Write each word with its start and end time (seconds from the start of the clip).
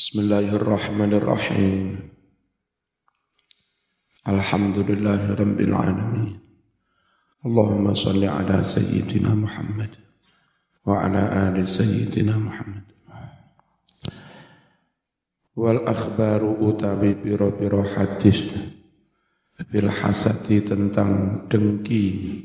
Bismillahirrahmanirrahim. 0.00 2.00
Alhamdulillahi 4.24 5.36
rabbil 5.36 5.76
alamin. 5.76 6.40
Allahumma 7.44 7.92
salli 7.92 8.24
ala 8.24 8.64
sayyidina 8.64 9.36
Muhammad 9.36 9.92
wa 10.88 11.04
ala 11.04 11.52
ali 11.52 11.68
sayyidina 11.68 12.32
Muhammad. 12.32 12.88
Wal 15.52 15.84
akhbaru 15.84 16.64
utawi 16.64 17.20
biro-biro 17.20 17.84
hadis 17.84 18.56
fil 19.68 19.92
hasati 19.92 20.64
tentang 20.64 21.44
dengki 21.52 22.40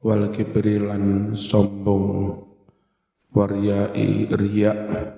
wal 0.00 0.32
kibrilan 0.32 1.36
sombong 1.36 2.32
waryai 3.28 4.24
riya' 4.32 5.15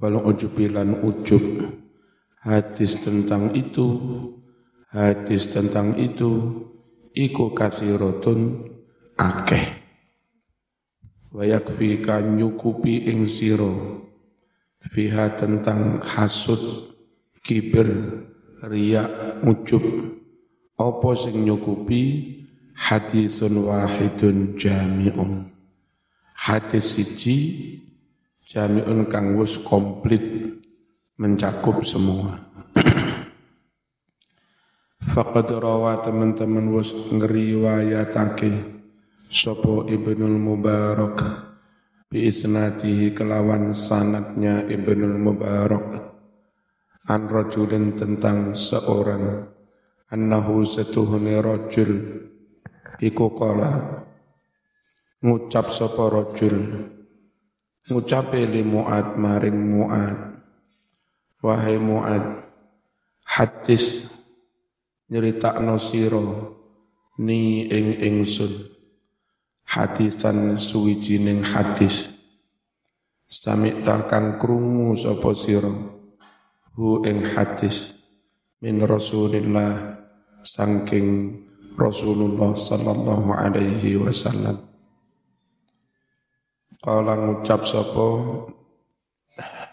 Walau 0.00 0.32
ujubilan 0.32 1.04
ujub. 1.04 1.44
Hadis 2.40 3.04
tentang 3.04 3.52
itu 3.52 4.00
hadis 4.88 5.52
tentang 5.52 5.92
itu 6.00 6.64
iku 7.12 7.52
kasirotun 7.52 8.64
akeh. 9.20 9.76
Wayakfi 11.36 12.00
kan 12.00 12.32
nyukupi 12.32 13.12
ing 13.12 13.28
siro 13.28 14.08
fiha 14.80 15.36
tentang 15.36 16.00
hasud 16.00 16.96
kibir 17.44 17.86
riya 18.64 19.04
ujub. 19.44 19.84
Opo 20.80 21.12
sing 21.12 21.44
nyukupi? 21.44 22.36
Hadisun 22.80 23.68
wahidun 23.68 24.56
jami'un. 24.56 25.52
Hadis 26.32 26.96
siji 26.96 27.36
jami'un 28.50 29.06
kang 29.06 29.38
wis 29.38 29.62
komplit 29.62 30.58
mencakup 31.22 31.86
semua. 31.86 32.34
Faqad 35.14 35.54
rawa 35.54 36.02
teman-teman 36.02 36.74
wis 36.74 36.90
ngriwayatake 37.14 38.50
sapa 39.30 39.86
Ibnul 39.86 40.34
Mubarak. 40.34 41.46
Bi 42.10 42.26
isnadihi 42.26 43.14
kelawan 43.14 43.70
sanatnya 43.70 44.66
Ibnul 44.66 45.14
Mubarak. 45.14 45.88
An 47.06 47.30
rajulin 47.30 47.94
tentang 47.94 48.58
seorang. 48.58 49.46
Annahu 50.10 50.66
setuhune 50.66 51.38
rajul. 51.38 52.18
Iku 52.98 53.30
kala 53.38 54.02
ngucap 55.22 55.70
sapa 55.70 56.10
rajul 56.10 56.98
ngucape 57.88 58.44
li 58.44 58.60
Mu'ad 58.60 59.16
maring 59.16 59.56
Mu'ad. 59.56 60.18
Wahai 61.40 61.80
Mu'ad 61.80 62.44
hadis 63.24 64.10
nyeritakno 65.08 65.80
sira 65.80 66.20
ni 67.22 67.64
ing 67.70 67.96
ingsun. 67.96 68.68
Hadisan 69.70 70.58
suwijining 70.58 71.46
hadis. 71.46 72.10
Sami 73.30 73.78
kang 73.86 74.34
krungu 74.42 74.98
sapa 74.98 75.30
sira? 75.38 75.70
Hu 76.74 77.06
ing 77.06 77.22
hadis. 77.22 77.94
Min 78.60 78.82
Rasulillah 78.82 79.96
saking 80.42 81.38
Rasulullah 81.78 82.52
sallallahu 82.52 83.30
alaihi 83.32 83.96
wasallam 83.96 84.69
Kala 86.80 87.12
ngucap 87.12 87.68
sapa? 87.68 88.08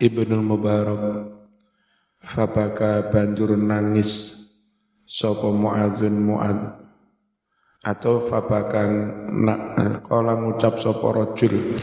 Ibnul 0.04 0.44
Mubarak. 0.44 1.32
Fabaka 2.20 3.08
banjur 3.08 3.56
nangis 3.56 4.36
sapa 5.08 5.48
Muadzun 5.48 6.20
Muad 6.20 6.60
atau 7.80 8.20
fabaka 8.20 8.92
nak 9.32 9.60
kala 10.04 10.36
ngucap 10.36 10.76
sapa 10.76 11.08
rajul. 11.16 11.80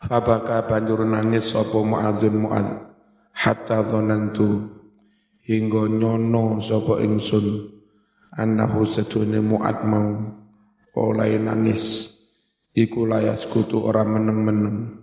Fabaka 0.00 0.64
banjur 0.64 1.04
nangis 1.04 1.52
sapa 1.52 1.76
Muadzun 1.76 2.40
Muad 2.40 2.88
hatta 3.36 3.84
dzanantu 3.84 4.64
hingga 5.44 5.92
nyono 5.92 6.64
sapa 6.64 7.04
ingsun 7.04 7.77
annahu 8.34 8.84
sedune 8.84 9.40
muat 9.40 9.86
mau. 9.86 10.18
Oleh 10.98 11.38
nangis. 11.38 12.14
Iku 12.74 13.06
layas 13.06 13.46
kutu 13.46 13.80
ora 13.86 14.02
meneng-meneng. 14.02 14.98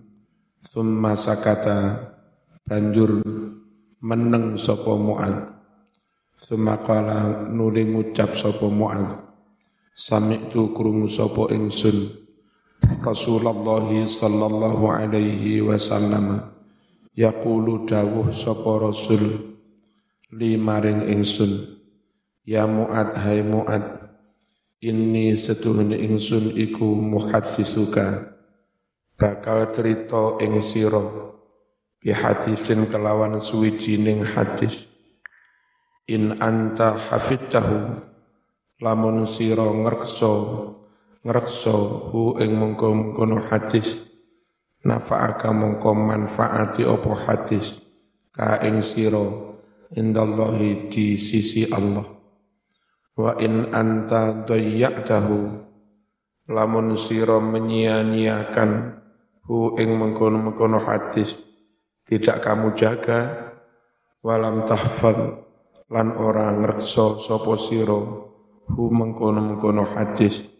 Summa 0.59 1.15
sakata. 1.15 2.11
Banjur 2.65 3.21
meneng 4.01 4.57
sapa 4.57 4.97
muat 4.97 5.53
summa 6.33 6.81
qala 6.81 7.47
nuli 7.47 7.87
ngucap 7.87 8.33
sapa 8.33 8.67
muat 8.67 9.21
sami 9.95 10.51
tu 10.51 10.75
krungu 10.75 11.07
sapa 11.07 11.49
ingsun. 11.49 12.25
Rasulullah 13.01 13.85
sallallahu 13.85 14.85
alaihi 14.91 15.63
wasallam. 15.63 16.53
Yaqulu 17.15 17.87
dawuh 17.87 18.29
sapa 18.35 18.81
rasul. 18.81 19.55
Li 20.35 20.59
maring 20.59 21.07
ingsun 21.07 21.84
Ya 22.45 22.69
Mu'ad 22.69 23.17
hai 23.25 23.41
Mu'ad. 23.41 24.05
Ini 24.77 25.33
setuhun 25.33 25.97
ingsun 25.97 26.53
iku 26.53 26.93
muhadisuka 26.93 28.37
Bakal 29.17 29.73
cerita 29.73 30.37
ing 30.37 30.61
siro 30.61 31.33
Bihadisin 31.97 32.85
kelawan 32.85 33.41
suwijining 33.41 34.21
hadis. 34.21 34.85
In 36.05 36.37
anta 36.37 36.93
hafidtahu. 36.93 37.97
Lamun 38.77 39.25
siro 39.25 39.73
ngerkso 39.81 40.33
Ngerkso 41.25 41.77
hu 42.13 42.37
ing 42.37 42.53
mengko 42.53 42.93
hadis. 43.41 44.05
Nafa'aka 44.85 45.49
mongko 45.49 45.97
manfaati 45.97 46.85
opo 46.85 47.17
hadis 47.17 47.81
Ka 48.29 48.61
ing 48.61 48.85
siro 48.85 49.57
Indallahi 49.97 50.93
di 50.93 51.17
sisi 51.17 51.65
Allah 51.73 52.14
Wa 53.15 53.39
in 53.39 53.71
anta 53.71 54.43
dayya'tahu 54.43 55.39
lamun 56.51 56.99
sira 56.99 57.39
menyia-nyiakan 57.39 58.71
hu 59.47 59.79
ing 59.79 59.95
mengkono-mengkono 59.95 60.83
hadis 60.83 61.41
tidak 62.03 62.43
kamu 62.43 62.75
jaga 62.75 63.53
walam 64.19 64.67
tahfaz 64.67 65.41
lan 65.89 66.11
ora 66.19 66.53
ngrekso 66.53 67.23
sapa 67.23 67.55
sira 67.55 67.97
hu 68.67 68.83
mengkono-mengkono 68.91 69.87
hadis 69.95 70.51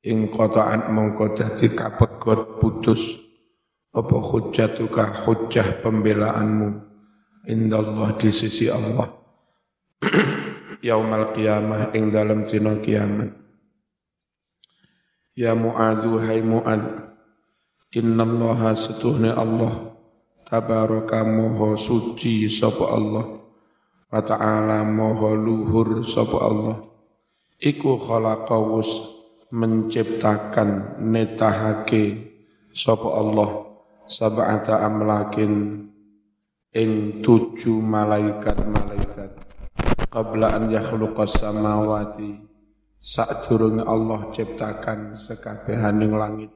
ing 0.00 0.32
qata'an 0.32 0.88
mongko 0.96 1.36
dadi 1.36 1.68
kapet 1.76 2.16
putus 2.56 3.20
apa 3.92 4.16
hujjatuka 4.16 5.28
hujjah 5.28 5.84
pembelaanmu 5.84 6.68
indallah 7.44 8.14
di 8.16 8.30
sisi 8.32 8.72
Allah 8.72 9.10
yaumal 10.80 11.32
qiyamah 11.32 11.92
ing 11.96 12.08
dalam 12.12 12.44
dina 12.44 12.76
kiamat. 12.80 13.32
Ya 15.36 15.56
Mu'adzu 15.56 16.20
hai 16.20 16.44
Mu'ad 16.44 17.10
Innallaha 17.90 18.70
setuhne 18.78 19.34
Allah 19.34 19.98
tabaraka 20.46 21.26
moho 21.26 21.74
suci 21.74 22.46
sapa 22.46 22.86
Allah 22.86 23.26
wa 24.10 24.20
ta'ala 24.22 24.86
moho 24.86 25.34
luhur 25.34 26.06
sapa 26.06 26.38
Allah. 26.38 26.76
Iku 27.58 27.98
khalaqawus 27.98 29.10
menciptakan 29.50 31.02
netahake 31.02 32.30
sapa 32.70 33.10
Allah 33.10 33.74
sab'ata 34.06 34.86
amlakin 34.86 35.82
ing 36.70 37.22
tujuh 37.26 37.82
malaikat-malaikat 37.82 38.99
qabla 40.10 40.58
an 40.58 40.74
yakhluqas 40.74 41.38
samawati 41.38 42.34
sadurunge 42.98 43.86
Allah 43.86 44.26
ciptakan 44.34 45.14
sekabehaning 45.14 46.18
langit 46.18 46.50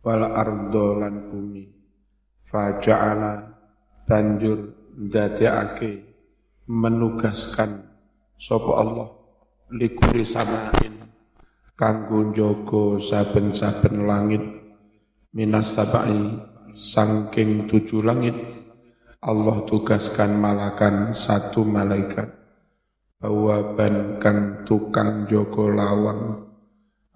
wal 0.00 0.24
ardo 0.24 0.96
lan 0.96 1.28
bumi. 1.28 1.68
Faja'ala 2.48 3.44
banjur 4.08 4.72
dadekake 4.96 6.00
menugaskan 6.64 7.84
sapa 8.40 8.72
Allah 8.80 9.08
likuli 9.68 10.24
samain 10.24 10.96
kanggo 11.76 12.32
njogo 12.32 12.96
saben-saben 12.96 14.08
langit. 14.08 14.44
Minas 15.28 15.76
sabai 15.76 16.40
sangking 16.72 17.68
tujuh 17.68 18.00
langit 18.00 18.32
Allah 19.20 19.60
tugaskan 19.68 20.40
malakan 20.40 21.12
satu 21.12 21.68
malaikat 21.68 22.37
bawaban 23.18 24.22
kang 24.22 24.62
tukang 24.62 25.26
joko 25.26 25.66
lawang 25.66 26.46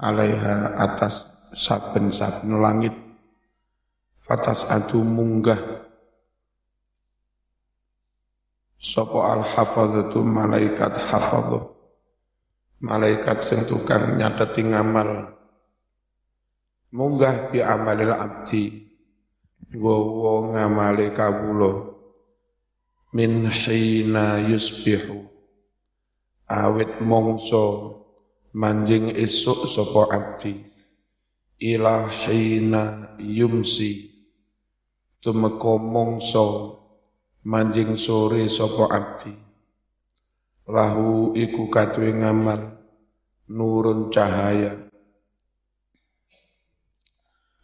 alaiha 0.03 0.75
atas 0.75 1.31
saben-saben 1.55 2.59
langit. 2.59 2.95
Fatas 4.23 4.67
adu 4.71 5.03
munggah. 5.03 5.59
Sopo 8.83 9.23
al 9.23 9.47
hafadzatu 9.47 10.27
malaikat 10.27 10.99
hafadhu 10.99 11.71
malaikat 12.83 13.39
sing 13.43 13.63
tukang 13.67 14.19
nyateti 14.19 14.67
ngamal. 14.67 15.39
Munggah 16.93 17.51
bi 17.51 17.63
amalil 17.63 18.15
abdi. 18.15 18.91
Gowo 19.73 20.53
ngamale 20.53 21.15
kawula. 21.17 21.97
Min 23.17 23.49
hina 23.49 24.41
yusbihu 24.45 25.32
awit 26.53 27.01
mongso 27.01 27.65
manjing 28.53 29.09
esuk 29.17 29.65
sapa 29.65 30.13
abdi. 30.13 30.53
Ila 31.57 32.05
hina 32.05 33.17
yumsi. 33.17 34.13
Tumeka 35.23 35.81
mongso 35.81 36.47
manjing 37.49 37.97
sore 37.97 38.45
sapa 38.53 38.85
abdi. 38.93 39.33
Lahu 40.69 41.33
iku 41.33 41.73
katwe 41.73 42.13
ngamal 42.13 42.77
nurun 43.49 44.13
cahaya. 44.13 44.77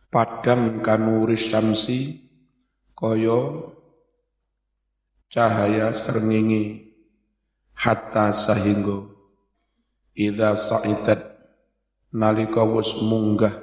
Padang 0.08 0.80
kanuris 0.80 1.52
syamsi 1.52 2.24
koyo 2.96 3.70
cahaya 5.28 5.92
serngingi 5.92 6.87
hatta 7.78 8.34
sahingga 8.34 9.06
idza 10.18 10.58
sa'idat 10.58 11.22
nalika 12.10 12.66
wis 12.66 12.98
munggah 12.98 13.54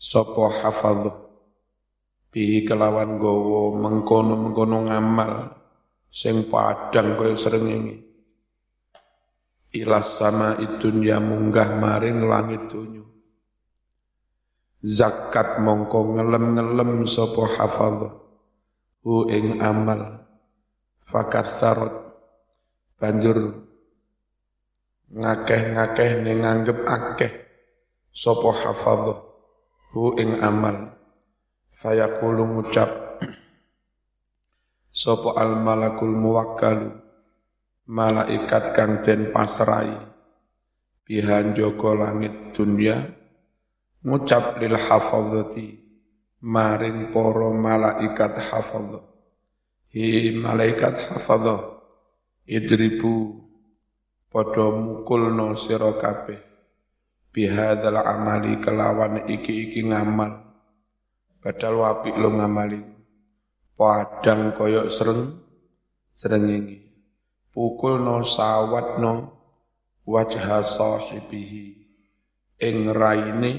sapa 0.00 0.48
hafadhu 0.64 1.12
bihi 2.32 2.64
kelawan 2.64 3.20
gowo 3.20 3.76
mengkono-mengkono 3.76 4.88
ngamal 4.88 5.32
sing 6.08 6.48
padang 6.48 7.16
kaya 7.16 7.36
srengenge. 7.36 8.08
Ilas 9.76 10.16
sama 10.16 10.56
ya 11.04 11.20
munggah 11.20 11.76
maring 11.76 12.24
langit 12.24 12.72
dunyo 12.72 13.06
zakat 14.86 15.58
mongko 15.58 16.14
ngelem-ngelem 16.14 17.02
sapa 17.10 17.44
hafadh. 17.58 18.14
Hu 19.02 19.26
ing 19.30 19.58
amal. 19.62 20.22
Fakatharat 21.06 22.05
banjur 22.96 23.68
ngakeh-ngakeh 25.12 26.10
ning 26.24 26.42
nganggep 26.42 26.78
akeh 26.84 27.32
sapa 28.10 28.50
hafadh 28.52 29.20
hu 29.92 30.16
ing 30.16 30.40
amal. 30.40 30.96
Fayaqulu 31.76 32.56
ngucap 32.56 33.20
sapa 34.96 35.36
al 35.36 35.60
malakul 35.60 36.16
muwakkalu 36.16 36.88
malaikat 37.84 38.72
kang 38.72 39.04
den 39.04 39.28
pasrai 39.28 39.92
bihan 41.04 41.52
joko 41.52 41.92
langit 41.92 42.56
dunya 42.56 43.04
ngucap 44.00 44.56
lil 44.56 44.72
hafadzati 44.72 45.84
maring 46.40 47.12
para 47.12 47.52
malaikat 47.52 48.40
hafadz 48.40 49.04
hi 49.92 50.32
malaikat 50.32 50.96
hafadz 50.96 51.75
idribu 52.48 53.42
padha 54.32 54.70
mukulno 54.72 55.52
sira 55.58 55.92
kabeh 55.98 56.40
bihadzal 57.34 58.00
amali 58.00 58.56
kelawan 58.62 59.28
iki-iki 59.28 59.84
ngamal 59.84 60.46
Padahal 61.46 61.78
wapi 61.78 62.10
lo 62.18 62.34
ngamali. 62.34 62.82
Padang 63.78 64.50
koyok 64.50 64.90
sereng, 64.90 65.30
ini. 66.26 66.74
Pukul 67.54 68.02
no 68.02 68.26
sawat 68.26 68.98
no 68.98 69.14
wajah 70.02 70.58
sahibihi. 70.58 71.86
Ing 72.58 72.90
raine 72.90 73.52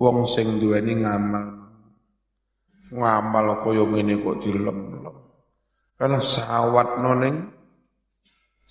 wong 0.00 0.24
sing 0.24 0.56
duweni 0.56 1.04
ngamal. 1.04 1.68
Ngamal 2.96 3.60
koyo 3.60 3.92
ngene 3.92 4.16
kok 4.16 4.40
dilem-lem. 4.40 5.16
Karena 6.00 6.16
sawat 6.16 6.96
no 6.96 7.12
neng, 7.12 7.36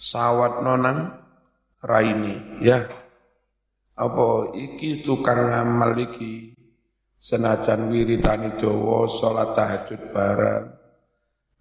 sawat 0.01 0.65
no 0.65 0.73
nang 0.73 1.13
raine, 1.85 2.57
ya. 2.57 2.89
Apa 3.93 4.57
iki 4.57 5.05
tukang 5.05 5.45
ngamal 5.45 5.93
iki? 6.01 6.57
Senajan 7.21 7.93
wiritani 7.93 8.57
dawa 8.57 9.05
salat 9.05 9.53
tahajud 9.53 10.09
bareng. 10.09 10.65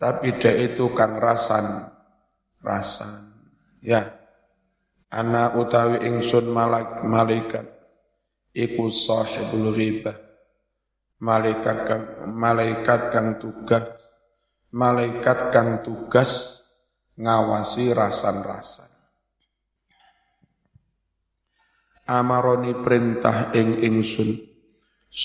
Tapi 0.00 0.40
dek 0.40 0.72
itu 0.72 0.88
kang 0.96 1.20
rasan 1.20 1.84
rasan 2.64 3.28
ya. 3.84 4.00
Anak 5.12 5.60
utawi 5.60 6.08
ingsun 6.08 6.48
malak 6.48 7.04
malaikat 7.04 7.68
iku 8.56 8.88
sahibul 8.88 9.76
ghibah. 9.76 10.16
Malaikat 11.20 11.76
kang 11.84 12.04
malaikat 12.32 13.12
kang 13.12 13.36
tugas 13.36 13.84
malaikat 14.72 15.52
kang 15.52 15.84
tugas 15.84 16.59
ngawasi 17.20 17.92
rasan-rasan. 17.92 18.88
Amaroni 22.10 22.74
perintah 22.80 23.52
ing 23.54 23.78
ingsun 23.84 24.34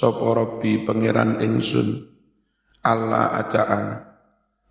Rabbi 0.06 0.86
pangeran 0.86 1.42
ingsun? 1.42 2.14
Allah 2.86 3.42
aja'a 3.42 3.82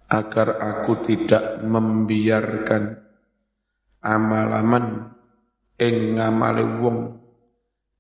agar 0.06 0.49
aku 0.62 1.03
tidak 1.03 1.67
membiarkan 1.67 2.94
amalaman 3.99 5.11
ing 5.81 6.15
ngamale 6.15 6.62
wong 6.79 6.99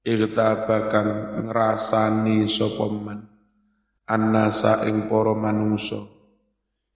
irtabakang 0.06 1.42
ngrasani 1.48 2.46
sapa 2.46 2.86
man 2.86 3.26
annasa 4.06 4.86
ing 4.86 5.10
para 5.10 5.34
manungsa 5.34 6.13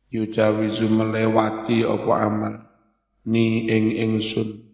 yujawizu 0.08 0.88
melewati 0.88 1.84
apa 1.84 2.12
amal 2.20 2.54
ni 3.28 3.68
ing 3.68 3.92
ingsun. 3.92 4.68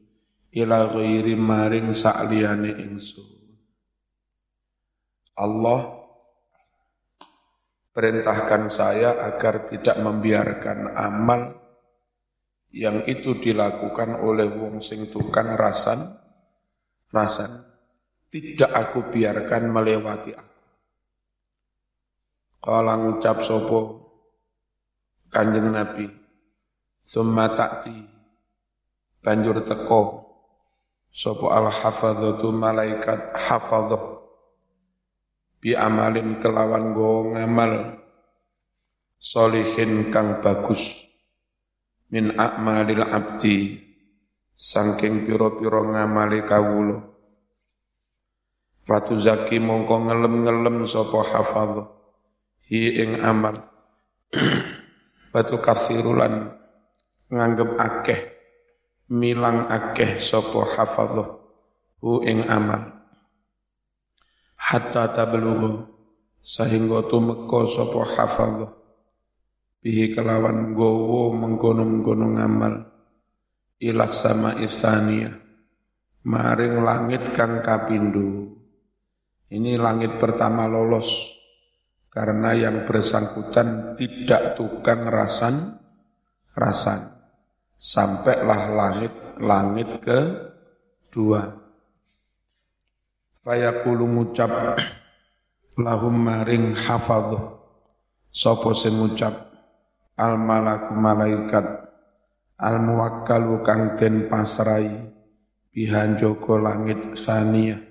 Ila 0.55 0.87
ghairi 0.87 1.35
maring 1.35 1.91
sakliyane 1.91 2.79
ingsun. 2.79 3.27
Allah 5.35 5.99
perintahkan 7.91 8.71
saya 8.71 9.19
agar 9.19 9.67
tidak 9.67 9.99
membiarkan 9.99 10.95
amal 10.95 11.59
yang 12.71 13.03
itu 13.07 13.39
dilakukan 13.39 14.19
oleh 14.23 14.47
wong 14.47 14.79
sing 14.79 15.11
tukang 15.11 15.59
rasan 15.59 16.23
rasan. 17.11 17.67
Tidak 18.31 18.71
aku 18.71 19.15
biarkan 19.15 19.71
melewati 19.71 20.35
aku. 20.35 20.59
Kala 22.59 22.99
ngucap 22.99 23.43
sopo 23.47 24.04
kanjeng 25.35 25.75
Nabi, 25.75 26.07
summa 27.03 27.51
ta'ti. 27.51 28.15
Banjur 29.19 29.59
teko. 29.67 30.23
Sopo 31.11 31.51
al 31.51 31.71
hafadzatu 31.71 32.51
malaikat 32.51 33.35
hafadzah 33.39 34.23
bi 35.59 35.75
amalin 35.75 36.39
kelawan 36.39 36.95
go 36.95 37.35
ngamal. 37.35 37.99
Solihin 39.19 40.15
kang 40.15 40.39
bagus. 40.39 41.09
Min 42.15 42.39
akmalil 42.39 43.03
abdi. 43.03 43.83
Sangking 44.55 45.27
piro-piro 45.27 45.83
ngamali 45.91 46.47
kawulo 46.47 47.15
Fatu 48.85 49.17
zaki 49.17 49.59
mongko 49.59 50.07
ngelem-ngelem 50.07 50.85
sopo 50.85 51.25
hafadh 51.25 51.89
hi 52.69 53.01
ing 53.01 53.25
amal 53.25 53.57
Batu 55.35 55.59
kasirulan 55.59 56.47
nganggep 57.27 57.75
akeh 57.75 58.21
milang 59.11 59.67
akeh 59.67 60.15
sopo 60.15 60.63
hafadh 60.63 61.27
hu 61.99 62.23
ing 62.23 62.47
amal 62.47 62.95
hatta 64.55 65.11
tablughu 65.11 65.91
sehingga 66.39 67.03
tumeka 67.11 67.67
sapa 67.67 68.07
hafadh 68.15 68.71
bihi 69.83 70.15
kelawan 70.15 70.71
gowo 70.71 71.35
mengkono-mengkono 71.35 72.39
ngamal 72.39 72.75
ila 73.83 74.07
sama 74.07 74.55
isania 74.63 75.35
maring 76.23 76.79
langit 76.79 77.35
kang 77.35 77.59
kapindo 77.59 78.55
ini 79.51 79.75
langit 79.83 80.15
pertama 80.23 80.71
lolos 80.71 81.34
karena 82.15 82.55
yang 82.55 82.87
bersangkutan 82.87 83.99
tidak 83.99 84.55
tukang 84.55 85.03
rasan 85.03 85.83
rasan. 86.55 87.11
Sampailah 87.75 88.71
langit 88.71 89.13
langit 89.43 89.99
ke 89.99 90.19
dua. 91.11 91.59
Fayaqulu 93.43 94.07
ngucap 94.07 94.79
lahum 95.77 96.15
maring 96.15 96.79
hafadhu. 96.79 97.61
Sapa 98.31 98.71
sing 98.73 98.95
ngucap 98.95 99.35
al 100.15 100.39
malaku 100.39 100.95
malaikat 100.95 101.67
al 102.63 102.79
muwakkalu 102.79 103.59
kang 103.67 103.99
den 103.99 104.31
pasrai 104.31 104.87
bihan 105.75 106.15
joko 106.15 106.57
langit 106.63 107.19
sania. 107.19 107.83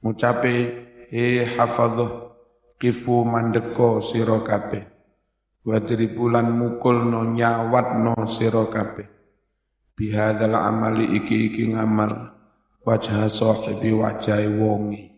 Ngucape 0.00 0.54
he 1.10 1.42
hafadhu 1.42 2.31
kifu 2.82 3.22
mandeko 3.22 4.02
sira 4.02 4.42
kabeh. 4.42 4.82
Wadribulan 5.62 6.50
mukul 6.50 7.06
no 7.06 7.22
nyawat 7.30 8.02
no 8.02 8.26
sira 8.26 8.66
kabeh. 8.66 9.06
Bihadzal 9.94 10.58
amali 10.58 11.14
iki 11.14 11.46
iki 11.46 11.70
ngamal 11.70 12.34
wajah 12.82 13.30
sahibi 13.30 13.94
wajahe 13.94 14.50
wongi 14.58 15.14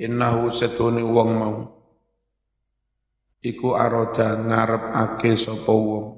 innahu 0.00 0.48
setune 0.48 1.04
wong 1.04 1.30
mau. 1.36 1.58
Iku 3.44 3.76
aroda 3.76 4.40
ake 5.04 5.36
sapa 5.36 5.68
wong. 5.68 6.16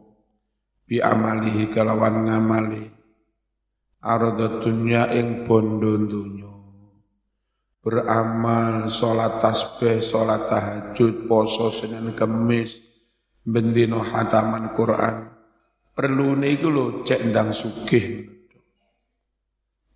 Bi 0.87 1.02
amalihi 1.02 1.66
kelawan 1.75 2.30
ngamali. 2.30 2.87
Aroda 4.00 4.62
dunya 4.62 5.10
ing 5.12 5.44
bondo 5.44 5.92
dunya 6.08 6.50
beramal 7.80 8.88
salat 8.92 9.40
tasbih 9.40 10.04
salat 10.04 10.44
tahajud 10.46 11.25
poso 11.25 11.72
Senin 11.72 12.12
Kemis 12.12 12.80
bendino 13.42 14.04
hataman 14.04 14.76
Quran 14.76 15.26
perlu 15.96 16.37
niku 16.37 16.68
lho 16.68 16.87
cek 17.02 17.20
ndang 17.32 17.50
sugih 17.56 18.28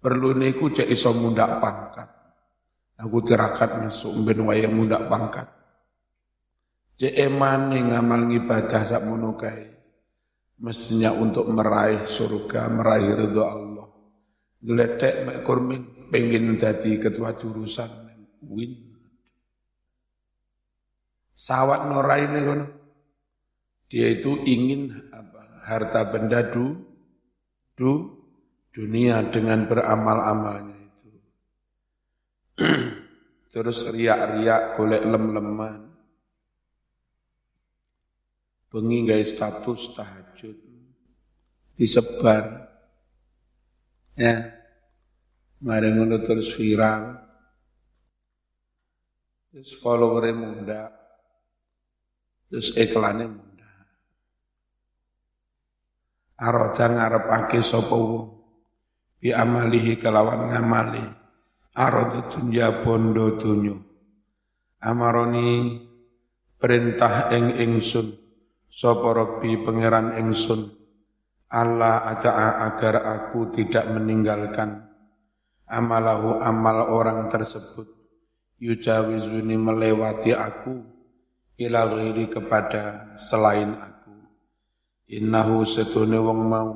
perlu 0.00 0.32
niku 0.32 0.72
cek 0.72 0.88
iso 0.88 1.12
mundak 1.12 1.60
pangkat 1.60 2.14
Aku 2.94 3.26
tirakat 3.26 3.82
masuk 3.82 4.14
ben 4.22 4.46
wayang 4.46 4.70
mundak 4.70 5.10
pangkat. 5.10 5.50
Cek 6.94 7.10
eman 7.26 7.74
ngamal 7.74 8.30
ngibadah 8.30 8.82
sak 8.86 9.02
monokai. 9.02 9.74
Mestinya 10.62 11.10
untuk 11.10 11.50
meraih 11.50 12.06
surga, 12.06 12.70
meraih 12.70 13.18
ridho 13.18 13.42
Allah. 13.42 13.86
Geletek 14.62 15.26
mek 15.26 15.38
pengen 16.14 16.54
jadi 16.54 17.02
ketua 17.02 17.34
jurusan 17.34 17.90
win. 18.46 18.94
Sawat 21.34 21.90
norai 21.90 22.30
ini 22.30 22.40
kan. 22.46 22.60
Dia 23.90 24.14
itu 24.14 24.38
ingin 24.46 25.10
apa? 25.10 25.66
Harta 25.66 26.06
benda 26.06 26.46
du, 26.46 26.78
du 27.74 28.14
dunia 28.70 29.26
dengan 29.26 29.66
beramal-amalnya. 29.66 30.86
Terus 33.52 33.82
riak-riak 33.90 34.78
golek 34.78 35.02
lem-leman. 35.02 35.82
Bengi 38.70 39.02
status 39.26 39.98
tahajud. 39.98 40.58
Disebar. 41.74 42.70
Ya. 44.14 44.63
Mari 45.64 45.88
ngono 45.96 46.20
terus 46.20 46.52
viral. 46.52 47.16
Terus 49.48 49.72
followernya 49.80 50.32
muda. 50.36 50.82
Terus 52.52 52.76
iklannya 52.76 53.26
muda. 53.32 53.70
Aroda 56.44 56.86
ngarep 56.92 57.24
ake 57.32 57.58
sopo 57.64 57.96
wong. 57.96 58.26
Bi 59.24 59.32
amalihi 59.32 59.96
kelawan 59.96 60.52
ngamali 60.52 61.24
arada 61.74 62.30
dunya 62.30 62.70
bondo 62.84 63.34
dunyo 63.34 63.82
amaroni 64.78 65.80
perintah 66.54 67.34
ing 67.34 67.58
ingsun 67.58 68.14
sapa 68.70 69.10
rabbi 69.10 69.58
pangeran 69.58 70.14
ingsun 70.22 70.70
Allah 71.50 72.06
aja'a 72.14 72.66
agar 72.66 72.94
aku 73.02 73.50
tidak 73.54 73.90
meninggalkan 73.90 74.83
amalahu 75.68 76.40
amal 76.40 76.92
orang 76.92 77.28
tersebut. 77.28 77.88
Yujawizuni 78.60 79.58
melewati 79.60 80.32
aku 80.32 80.84
ila 81.60 81.84
ghairi 81.90 82.30
kepada 82.30 83.12
selain 83.18 83.76
aku. 83.76 84.14
Innahu 85.10 85.68
setune 85.68 86.16
wong 86.16 86.40
mau. 86.48 86.72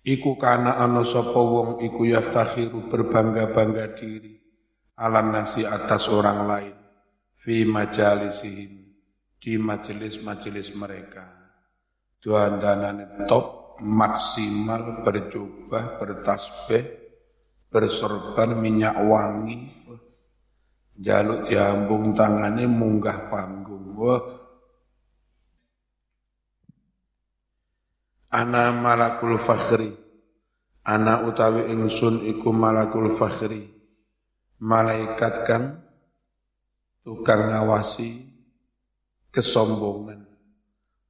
Iku 0.00 0.40
kana 0.40 0.80
ana 0.80 1.04
sapa 1.04 1.36
wong 1.36 1.84
iku 1.84 2.08
yaftakhiru 2.08 2.88
berbangga-bangga 2.88 3.92
diri 3.92 4.40
ala 4.96 5.20
nasi 5.20 5.68
atas 5.68 6.08
orang 6.08 6.48
lain 6.48 6.76
fi 7.36 7.68
majalisihim 7.68 8.80
di 9.36 9.60
majelis-majelis 9.60 10.72
mereka. 10.72 11.24
Duandanane 12.20 13.28
top 13.28 13.59
maksimal 13.82 15.02
berjubah, 15.04 16.00
bertasbih, 16.00 16.84
bersorban 17.68 18.56
minyak 18.56 18.96
wangi, 19.04 19.58
jaluk 20.96 21.48
diambung 21.48 22.12
tangannya 22.12 22.68
munggah 22.68 23.28
panggung. 23.32 23.96
Wah, 23.96 24.40
Ana 28.30 28.70
malakul 28.70 29.34
fakhri. 29.42 29.90
Ana 30.86 31.26
utawi 31.26 31.66
ingsun 31.74 32.22
iku 32.30 32.54
malakul 32.54 33.10
fakhri. 33.10 33.66
Malaikat 34.62 35.34
kang 35.42 35.82
tukang 37.02 37.50
ngawasi 37.50 38.28
kesombongan 39.34 40.30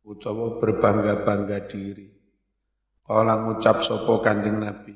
utawa 0.00 0.56
berbangga-bangga 0.56 1.58
diri. 1.68 2.09
Kala 3.10 3.42
ngucap 3.42 3.82
sopo 3.82 4.22
Kanjeng 4.22 4.62
Nabi. 4.62 4.94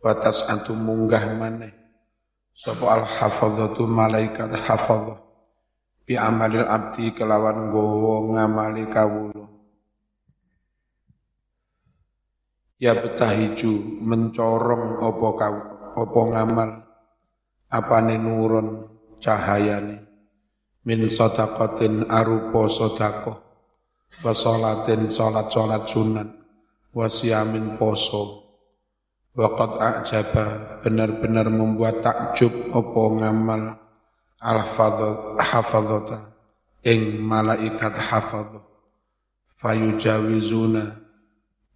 Watas 0.00 0.48
antu 0.48 0.72
munggah 0.72 1.28
maneh. 1.36 1.76
Sopo 2.56 2.88
al-hafadzatu 2.88 3.84
malaikat 3.84 4.48
hafadzah. 4.56 5.20
Bi 6.08 6.16
amalil 6.16 6.64
abdi 6.64 7.12
kelawan 7.12 7.68
gowo 7.68 8.32
ngamali 8.32 8.88
kawulo 8.88 9.44
ya 12.78 12.94
betahiju 12.94 14.00
mencorong 14.06 15.02
opo 15.02 15.34
kau 15.34 15.56
opo 15.98 16.20
ngamal 16.30 16.70
apane 17.66 18.16
nurun 18.16 18.86
cahayane 19.18 19.98
min 20.86 21.10
sodakotin 21.10 22.06
arupo 22.06 22.70
sodako 22.70 23.34
wa 24.22 24.30
sholatin 24.32 25.10
sholat 25.10 25.50
sholat 25.50 25.84
sunan 25.90 26.37
wa 26.98 27.06
siamin 27.06 27.78
poso. 27.78 28.50
Wa 29.38 29.54
qad 29.54 29.78
a'jaba 29.78 30.82
benar-benar 30.82 31.46
membuat 31.46 32.02
takjub 32.02 32.74
opo 32.74 33.22
ngamal 33.22 33.78
al 34.42 34.58
hafadzata 35.38 36.34
ing 36.82 37.22
malaikat 37.22 37.94
hafadh. 37.94 38.58
Fayujawizuna 39.62 40.82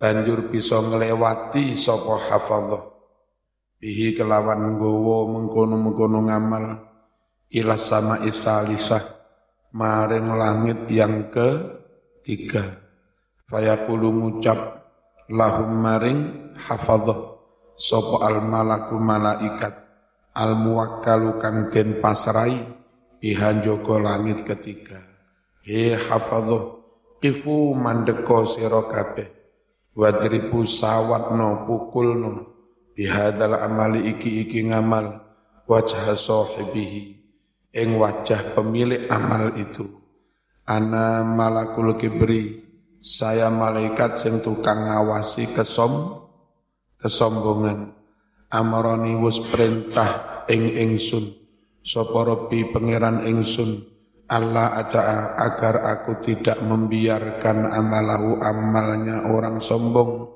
banjur 0.02 0.50
bisa 0.50 0.82
ngelewati 0.82 1.78
sapa 1.78 2.18
hafadzah 2.18 2.82
bihi 3.78 4.18
kelawan 4.18 4.74
nggawa 4.74 5.30
mengkono-mengkono 5.30 6.18
ngamal 6.30 6.64
ila 7.50 7.74
sama 7.78 8.26
isalisah 8.26 9.02
maring 9.70 10.34
langit 10.34 10.90
yang 10.90 11.30
ketiga. 11.30 12.82
Fayaqulu 13.46 14.10
ngucap 14.10 14.81
lahum 15.30 15.78
maring 15.78 16.20
hafadzah 16.56 17.38
sapa 17.76 18.26
al 18.26 18.42
malaku 18.42 18.96
malaikat. 18.98 19.74
Al 20.32 20.56
muwakkalu 20.56 21.36
kang 21.36 21.68
den 21.68 22.00
pasrai 22.00 22.56
bihan 23.20 23.60
joko 23.60 24.00
langit 24.00 24.48
ketiga. 24.48 24.96
He 25.60 25.92
hafadzah 25.92 26.80
kifu 27.20 27.76
mandeko 27.76 28.48
sira 28.48 28.88
kabeh. 28.88 29.28
Wadribu 29.92 30.64
sawatno 30.64 31.68
pukulno 31.68 32.32
bihadal 32.96 33.60
amali 33.60 34.08
iki-iki 34.16 34.72
ngamal 34.72 35.20
wajah 35.68 36.16
sahibihi. 36.16 37.20
Ing 37.72 38.00
wajah 38.00 38.56
pemilik 38.56 39.08
amal 39.12 39.52
itu. 39.56 39.88
Ana 40.64 41.20
malakul 41.24 41.96
kibri 41.96 42.61
saya 43.02 43.50
malaikat 43.50 44.14
sing 44.14 44.38
tukang 44.38 44.86
ngawasi 44.86 45.50
kesom 45.50 46.22
kesombongan. 47.02 47.98
Amaroni 48.46 49.18
wus 49.18 49.42
perintah 49.42 50.44
ing 50.46 50.70
ingsun. 50.70 51.34
Sapa 51.82 52.22
rabbi 52.22 52.62
pangeran 52.70 53.26
ingsun 53.26 53.82
Allah 54.30 54.78
aja 54.78 55.34
agar 55.34 55.82
aku 55.82 56.22
tidak 56.22 56.62
membiarkan 56.62 57.74
amalahu 57.74 58.38
amalnya 58.38 59.26
orang 59.26 59.58
sombong. 59.58 60.30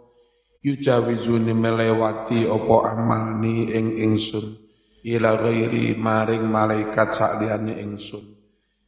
Yujawizuni 0.67 1.55
melewati 1.55 2.51
opo 2.51 2.83
amal 2.83 3.39
ni 3.39 3.71
ing 3.71 3.95
ingsun. 3.95 4.59
Ila 5.07 5.39
ghairi 5.39 5.95
maring 5.95 6.51
malaikat 6.51 7.15
sakliyane 7.15 7.79
ingsun. 7.79 8.27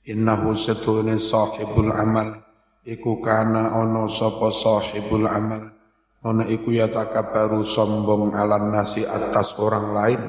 Innahu 0.02 0.50
setune 0.58 1.14
sahibul 1.14 1.94
amal 1.94 2.47
iku 2.88 3.20
kana 3.20 3.76
ono 3.76 4.08
sapa 4.08 4.48
sahibul 4.48 5.28
amal. 5.28 5.76
Ono 6.24 6.42
iku 6.48 6.72
ya 6.72 6.88
takabaru 6.88 7.62
sombong 7.62 8.32
alan 8.32 8.72
nasi 8.72 9.04
atas 9.04 9.54
orang 9.60 9.92
lain. 9.92 10.22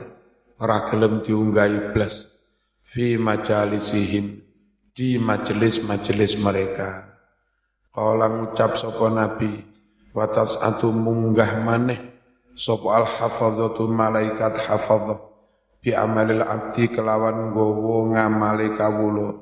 Ora 0.60 0.84
gelem 0.92 1.24
diunggahi 1.24 1.96
blas. 1.96 2.28
Fi 2.84 3.16
majalisihim. 3.16 4.44
Di 4.92 5.16
majelis-majelis 5.16 6.44
mereka. 6.44 7.08
Kala 7.96 8.28
ngucap 8.28 8.76
sapa 8.76 9.08
nabi 9.08 9.64
watas 10.12 10.60
atu 10.60 10.92
munggah 10.92 11.64
maneh. 11.64 12.00
Sapa 12.60 13.00
al 13.00 13.08
hafadzatu 13.08 13.88
malaikat 13.88 14.60
hafadzah. 14.68 15.24
Bi 15.80 15.96
amalil 15.96 16.44
abdi 16.44 16.92
kelawan 16.92 17.56
gowo 17.56 18.12
ngamali 18.12 18.76
kawula. 18.76 19.40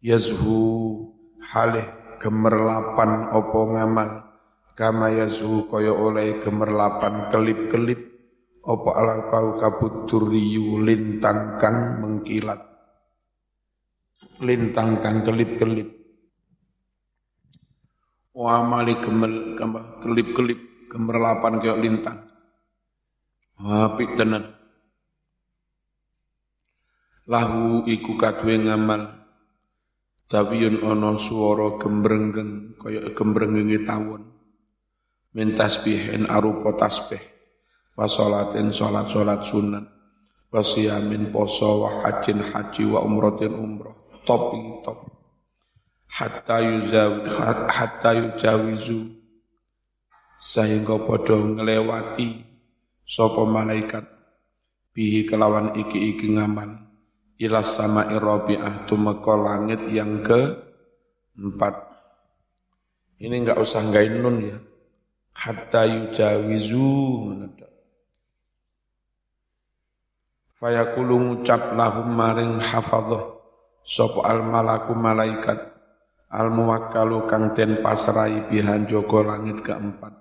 Yazhu 0.00 1.12
halih 1.52 1.97
gemerlapan 2.18 3.32
opo 3.34 3.74
ngamal 3.74 4.28
kama 4.74 5.10
yazhu 5.14 5.66
kaya 5.70 5.90
oleh 5.90 6.42
gemerlapan 6.42 7.30
kelip-kelip 7.30 8.00
opo 8.62 8.94
ala 8.94 9.26
kau 9.30 9.58
kabuturiyu 9.58 10.82
lintang 10.82 11.58
kang 11.58 12.02
mengkilat 12.02 12.60
lintang 14.42 14.98
kang 15.02 15.22
kelip-kelip 15.22 15.98
Wa 18.38 18.62
amali 18.62 18.94
gemel 19.02 19.58
kelip-kelip 19.98 20.86
gemerlapan 20.86 21.58
kayak 21.58 21.82
lintang. 21.82 22.18
Apik 23.58 24.14
tenan. 24.14 24.54
Lahu 27.26 27.82
iku 27.82 28.14
kadwe 28.14 28.62
ngamal 28.62 29.17
Tawiyun 30.28 30.84
ono 30.84 31.16
suara 31.16 31.80
gembrenggeng 31.80 32.76
kaya 32.76 33.16
gembrengenge 33.16 33.80
tawon. 33.88 34.22
Min 35.32 35.56
tasbihin 35.56 36.28
arupa 36.28 36.76
tasbih. 36.76 37.20
Wa 37.96 38.04
sholatin 38.04 38.68
sholat 38.68 39.08
sholat 39.08 39.40
sunat. 39.40 39.84
Wa 40.52 40.60
siyamin 40.60 41.32
poso 41.32 41.88
wa 41.88 41.90
hajin 42.04 42.44
haji 42.44 42.84
wa 42.92 43.00
umrotin 43.04 43.56
umroh. 43.56 44.12
Top 44.28 44.52
top 44.84 45.18
hatta 46.08 46.64
yuzaw 46.64 47.28
hatta 47.68 48.10
yujawizu 48.16 49.12
sehingga 50.40 50.96
padha 51.04 51.36
nglewati 51.36 52.42
sapa 53.04 53.44
malaikat 53.44 54.08
bihi 54.96 55.28
kelawan 55.28 55.76
iki-iki 55.76 56.32
ngamal 56.32 56.87
ila 57.38 57.62
sama 57.62 58.10
irabi'ah 58.10 58.84
tumeka 58.90 59.34
langit 59.38 59.86
yang 59.90 60.20
ke 60.26 60.58
empat 61.38 61.88
ini 63.18 63.42
enggak 63.42 63.58
usah 63.58 63.82
nggain 63.82 64.14
nun 64.22 64.36
ya. 64.46 64.58
Hatta 65.34 65.86
yujawizu 65.86 66.90
fayaqulu 70.54 71.14
ngucap 71.18 71.74
lahum 71.74 72.14
maring 72.14 72.62
hafadhah. 72.62 73.38
Sapa 73.82 74.22
al 74.22 74.46
malaku 74.46 74.94
malaikat. 74.94 75.58
Al 76.30 76.54
muwakkalu 76.54 77.26
kang 77.26 77.56
den 77.56 77.82
pasrai 77.82 78.46
bihan 78.46 78.86
joko 78.86 79.26
langit 79.26 79.66
keempat. 79.66 80.14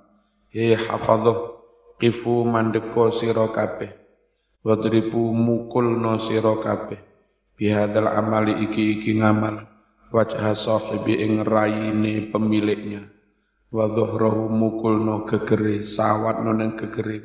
He 0.49 0.73
hafadhah 0.73 1.37
qifu 2.01 2.49
mandeko 2.49 3.13
sira 3.13 3.45
kabeh 3.53 3.93
wadribu 4.67 5.31
mukulno 5.31 6.19
sira 6.19 6.59
kabeh. 6.59 6.99
Bihadal 7.55 8.11
amali 8.11 8.67
iki-iki 8.67 9.15
ngamal. 9.15 9.63
Wajah 10.11 10.51
sahibi 10.51 11.23
ing 11.23 11.47
raine 11.47 12.27
pemiliknya. 12.27 13.07
Wa 13.71 13.87
dhuhrahu 13.87 14.51
mukulno 14.51 15.23
gegere 15.23 15.79
sawat 15.79 16.43
noneng 16.43 16.75
gegere. 16.75 17.23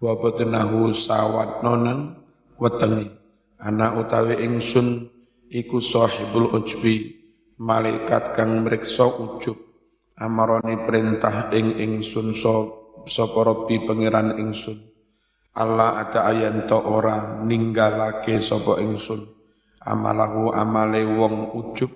Wa 0.00 0.16
batnahu 0.16 0.88
sawat 0.88 1.60
noneng 1.60 2.16
wetengi. 2.56 3.12
Ana 3.60 3.96
utawi 4.00 4.40
ingsun 4.44 5.08
iku 5.52 5.80
sahibul 5.84 6.48
ujbi 6.52 7.12
malaikat 7.60 8.32
kang 8.32 8.64
mriksa 8.64 9.04
ujub. 9.04 9.56
Amaroni 10.16 10.80
perintah 10.84 11.52
ing 11.52 11.76
ingsun 11.76 12.32
so 12.32 12.54
sapa 13.04 13.42
Rabbi 13.42 13.82
pangeran 13.82 14.38
ingsun 14.38 14.93
Allah 15.54 16.02
ada 16.02 16.26
ayanto 16.34 16.82
ora 16.82 17.38
ninggalake 17.46 18.42
sapa 18.42 18.82
ingsun. 18.82 19.22
Amalahu 19.86 20.50
amale 20.50 21.06
wong 21.06 21.54
ujub 21.54 21.92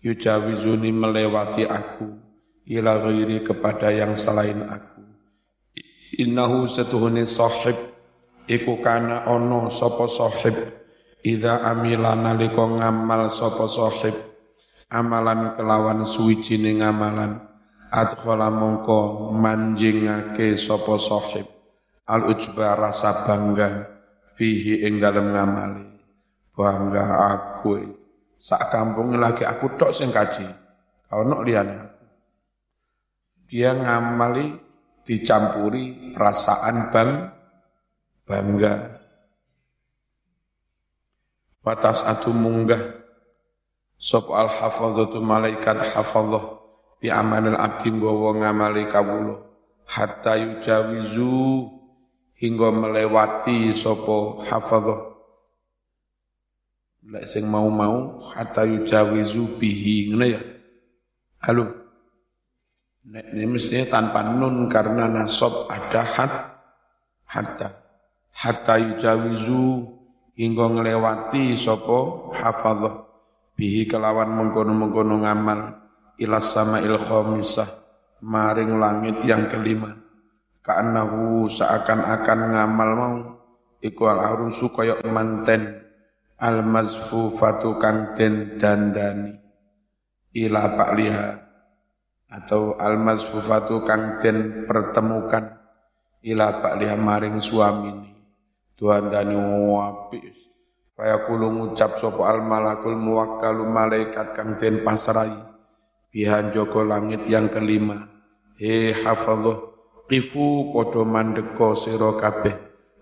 yujawizuni 0.00 0.94
melewati 0.96 1.68
aku 1.68 2.08
ila 2.64 2.96
ghairi 3.02 3.44
kepada 3.44 3.92
yang 3.92 4.16
selain 4.16 4.64
aku. 4.64 5.04
Innahu 6.22 6.64
satuhuni 6.64 7.28
sahib 7.28 7.76
iku 8.48 8.80
kana 8.80 9.28
ono 9.28 9.68
sapa 9.68 10.08
sahib. 10.08 10.56
Ida 11.20 11.66
amila 11.68 12.14
nalika 12.14 12.64
ngamal 12.64 13.28
sapa 13.28 13.66
sahib 13.66 14.14
amalan 14.86 15.58
kelawan 15.58 16.06
suwijining 16.06 16.78
amalan 16.78 17.42
adkhala 17.90 18.46
mongko 18.54 19.34
manjingake 19.34 20.54
sapa 20.54 20.94
sahib 21.02 21.55
al 22.06 22.30
ujba 22.30 22.78
rasa 22.78 23.26
bangga 23.26 23.90
fihi 24.38 24.86
ing 24.86 25.02
dalem 25.02 25.34
ngamali. 25.34 25.86
Bangga 26.54 27.04
aku. 27.36 27.98
Sak 28.36 28.70
kampung 28.70 29.16
lagi 29.18 29.42
aku 29.42 29.74
tok 29.74 29.92
sing 29.92 30.14
kaji. 30.14 30.46
Ono 31.12 31.42
liyane 31.42 31.74
aku. 31.74 32.04
Dia 33.46 33.74
ngamali 33.74 34.46
dicampuri 35.06 36.14
perasaan 36.14 36.90
bang 36.90 37.10
bangga. 38.26 38.74
Batas 41.62 42.06
atu 42.06 42.30
munggah. 42.30 42.94
Sop 43.96 44.30
al 44.30 44.52
hafadzatu 44.52 45.24
malaikat 45.24 45.80
hafadzah 45.96 46.62
bi 47.00 47.08
amalil 47.08 47.56
abdi 47.56 47.90
nggawa 47.90 48.38
ngamali 48.38 48.86
kawula. 48.86 49.42
Hatta 49.86 50.36
yujawizu 50.36 51.75
hingga 52.36 52.68
melewati 52.68 53.72
sapa 53.72 54.44
hafadzah 54.44 55.16
lek 57.06 57.24
sing 57.24 57.46
mau-mau 57.46 58.18
hatta 58.34 58.66
yujawizu 58.66 59.62
bihi 59.62 60.10
ngene 60.10 60.26
ya. 60.26 60.42
Halo. 61.46 61.64
Nek 63.06 63.30
ini 63.30 63.46
mestinya 63.46 63.86
tanpa 63.86 64.26
nun 64.26 64.66
karena 64.66 65.06
nasab 65.06 65.70
ada 65.70 66.02
hat 66.02 66.32
hatta. 67.30 67.68
Hatta 68.34 68.74
yujawizu 68.82 69.86
hingga 70.34 70.66
ngelewati 70.66 71.54
sapa 71.54 72.34
hafadzah 72.34 73.06
bihi 73.56 73.88
kelawan 73.88 74.34
mengkono-mengkono 74.34 75.24
ngamal 75.24 75.60
ilas 76.20 76.52
sama 76.52 76.82
il 76.84 76.98
khamisah 77.00 77.70
maring 78.20 78.76
langit 78.76 79.16
yang 79.24 79.48
kelima 79.48 80.05
ka'annahu 80.66 81.46
seakan-akan 81.46 82.40
ngamal 82.50 82.90
mau. 82.98 83.16
Iku 83.78 84.10
al 84.10 84.18
arusu 84.18 84.74
kaya 84.74 84.98
manten. 85.06 85.86
Al 86.42 86.66
mazfufatu 86.66 87.78
kang 87.78 88.18
den 88.18 88.58
dandani. 88.58 89.38
Ila 90.36 90.92
liha 90.92 91.46
atau 92.26 92.74
al 92.76 92.98
mazfufatu 92.98 93.86
kang 93.86 94.18
den 94.18 94.66
pertemukan. 94.66 95.54
Ila 96.26 96.58
liha 96.76 96.98
maring 96.98 97.38
suamini. 97.38 98.12
Tuhan 98.76 99.08
dani 99.08 99.32
wapis 99.72 100.36
Fayaqulu 100.96 101.52
ngucap 101.52 102.00
sapa 102.00 102.24
al 102.24 102.40
malakul 102.40 102.96
muwakkalu 102.96 103.68
malaikat 103.68 104.32
kang 104.32 104.56
den 104.56 104.80
pasrai 104.80 105.28
bihan 106.08 106.48
joko 106.48 106.80
langit 106.80 107.28
yang 107.28 107.52
kelima. 107.52 108.08
He 108.56 108.96
hafadhah 108.96 109.75
qifu 110.06 110.70
padha 110.70 111.02
mandeka 111.02 111.74
sira 111.74 112.14
kabeh. 112.14 112.54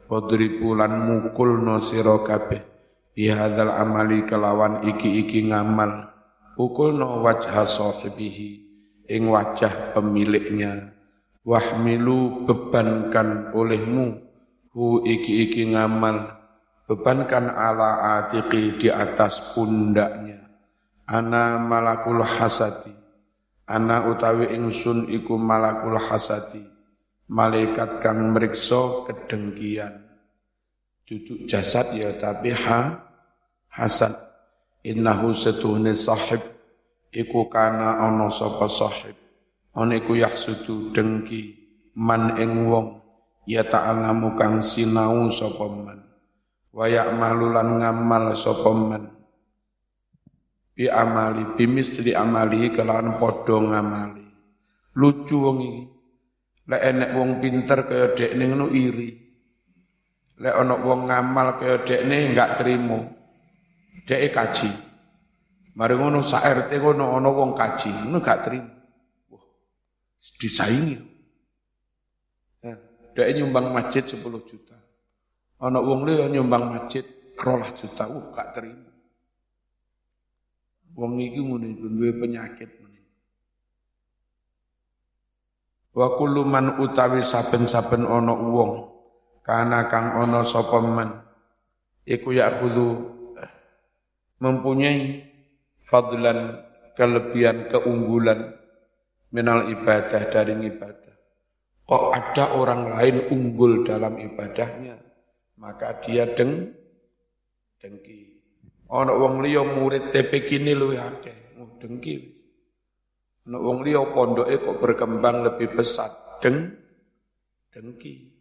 Wadribu 0.08 0.76
lan 0.76 1.00
mukulno 1.04 1.80
sira 1.80 2.20
kabeh. 2.20 2.60
Bihadzal 3.14 3.72
amali 3.72 4.26
kelawan 4.26 4.84
iki-iki 4.88 5.48
ngamal. 5.48 6.12
Pukulno 6.56 7.24
wajha 7.24 7.64
sahibihi 7.64 8.50
ing 9.08 9.28
wajah 9.28 9.96
pemiliknya. 9.96 10.92
Wahmilu 11.44 12.48
bebankan 12.48 13.52
olehmu. 13.52 14.20
Hu 14.72 15.04
iki-iki 15.04 15.72
ngamal. 15.72 16.36
Bebankan 16.84 17.48
ala 17.48 18.20
atiqi 18.20 18.76
di 18.76 18.88
atas 18.92 19.54
pundaknya. 19.56 20.44
Ana 21.04 21.60
malakul 21.60 22.24
hasati 22.24 23.04
ana 23.64 24.08
utawi 24.12 24.52
ingsun 24.52 25.08
iku 25.08 25.40
malakul 25.40 25.96
hasati 25.96 26.73
malaikat 27.34 27.98
kang 27.98 28.30
meriksa 28.30 29.02
kedengkian. 29.10 30.06
Duduk 31.04 31.50
jasad 31.50 31.92
ya 31.98 32.14
tapi 32.14 32.54
ha 32.54 33.02
hasad 33.74 34.14
innahu 34.86 35.34
setuhne 35.34 35.90
sahib. 35.98 36.40
Iku 37.10 37.50
kana 37.50 38.06
ana 38.06 38.30
sapa 38.30 38.70
sahib. 38.70 39.18
Ana 39.74 39.98
iku 39.98 40.14
yahsudu 40.14 40.94
dengki. 40.94 41.66
Man 41.98 42.38
ing 42.38 42.70
wong. 42.70 43.02
Ya 43.44 43.66
ta'alamu 43.66 44.38
kang 44.38 44.64
sinau 44.64 45.28
sapa 45.28 45.66
man. 45.68 46.00
Wa 46.74 46.90
ya'malu 46.90 47.54
lan 47.54 47.68
ngamal 47.82 48.34
sapa 48.34 48.70
man. 48.72 49.14
Bi 50.74 50.90
amali 50.90 51.54
bimisli 51.54 52.18
amali 52.18 52.72
kelawan 52.74 53.14
padha 53.20 53.62
ngamali. 53.62 54.26
Lucu 54.98 55.38
wong 55.38 55.58
iki 55.62 55.93
lek 56.64 56.82
enek 56.82 57.10
wong 57.12 57.30
pinter 57.44 57.84
kaya 57.84 58.06
dekne 58.16 58.44
ngono 58.48 58.68
iri 58.72 59.24
Lek 60.34 60.50
ana 60.50 60.74
wong 60.74 61.06
ngamal 61.06 61.62
kaya 61.62 61.76
dekne 61.86 62.34
enggak 62.34 62.58
trimo. 62.58 62.98
Deke 64.02 64.28
kaji. 64.34 64.70
Mari 65.78 65.94
ngono 65.94 66.22
sak 66.22 66.42
RT 66.42 66.70
ngono 66.82 67.14
ana 67.14 67.30
wong 67.30 67.54
kaji, 67.54 67.90
ngono 68.06 68.18
gak 68.22 68.40
trimo. 68.46 68.70
Wah, 69.30 69.44
disaingi. 70.38 70.96
Ya, 72.62 72.74
deke 73.14 73.30
nyumbang 73.38 73.74
masjid 73.74 74.02
10 74.02 74.22
juta. 74.42 74.78
Ana 75.62 75.78
wong 75.82 76.06
liya 76.06 76.30
nyumbang 76.30 76.70
masjid 76.70 77.06
12 77.38 77.78
juta, 77.78 78.06
wah 78.10 78.26
gak 78.34 78.54
trimo. 78.54 78.90
Wong 80.94 81.18
iki 81.22 81.42
ngono 81.42 81.66
iku 81.66 81.86
duwe 81.90 82.10
penyakit 82.22 82.70
Wa 85.94 86.18
kullu 86.18 86.42
man 86.42 86.82
utawi 86.82 87.22
saben-saben 87.22 88.02
ana 88.02 88.34
wong 88.34 88.90
kana 89.46 89.86
kang 89.86 90.26
ono 90.26 90.42
sapa 90.42 90.82
man 90.82 91.22
iku 92.02 92.34
ya'khudhu 92.34 93.14
mempunyai 94.42 95.22
fadlan 95.86 96.66
kelebihan 96.98 97.70
keunggulan 97.70 98.58
minal 99.30 99.70
ibadah 99.70 100.26
dari 100.26 100.58
ibadah. 100.66 101.14
Kok 101.86 102.04
ada 102.10 102.58
orang 102.58 102.90
lain 102.90 103.16
unggul 103.30 103.86
dalam 103.86 104.18
ibadahnya 104.18 104.98
maka 105.62 105.94
dia 106.02 106.26
deng 106.26 106.74
dengki. 107.78 108.34
Ana 108.90 109.14
wong 109.14 109.46
liya 109.46 109.62
murid 109.62 110.10
TP 110.10 110.42
kini 110.42 110.74
luwih 110.74 110.98
akeh 110.98 111.54
oh, 111.62 111.78
dengki 111.78 112.43
ana 113.44 113.60
wong 113.60 113.84
liya 113.84 114.00
pondoke 114.12 114.56
kok 114.56 114.80
berkembang 114.80 115.44
lebih 115.44 115.76
pesat 115.76 116.40
deng 116.40 116.72
dengki 117.68 118.34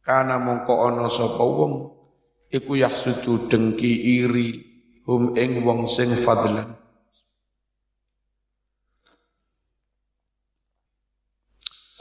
Kana 0.00 0.40
mongko 0.40 0.88
ana 0.88 1.12
sapa 1.12 1.44
wong 1.44 1.92
iku 2.48 2.72
yahsudu 2.80 3.52
dengki 3.52 4.24
iri 4.24 4.48
hum 5.04 5.36
ing 5.36 5.60
wong 5.60 5.84
sing 5.84 6.16
fadlan. 6.16 6.72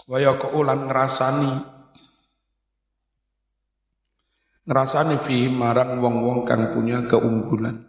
Waya 0.10 0.34
ulan 0.42 0.90
ngrasani 0.90 1.54
ngrasani 4.66 5.16
fi 5.22 5.46
marang 5.54 6.02
wong-wong 6.02 6.48
kang 6.48 6.74
punya 6.74 7.06
keunggulan. 7.06 7.89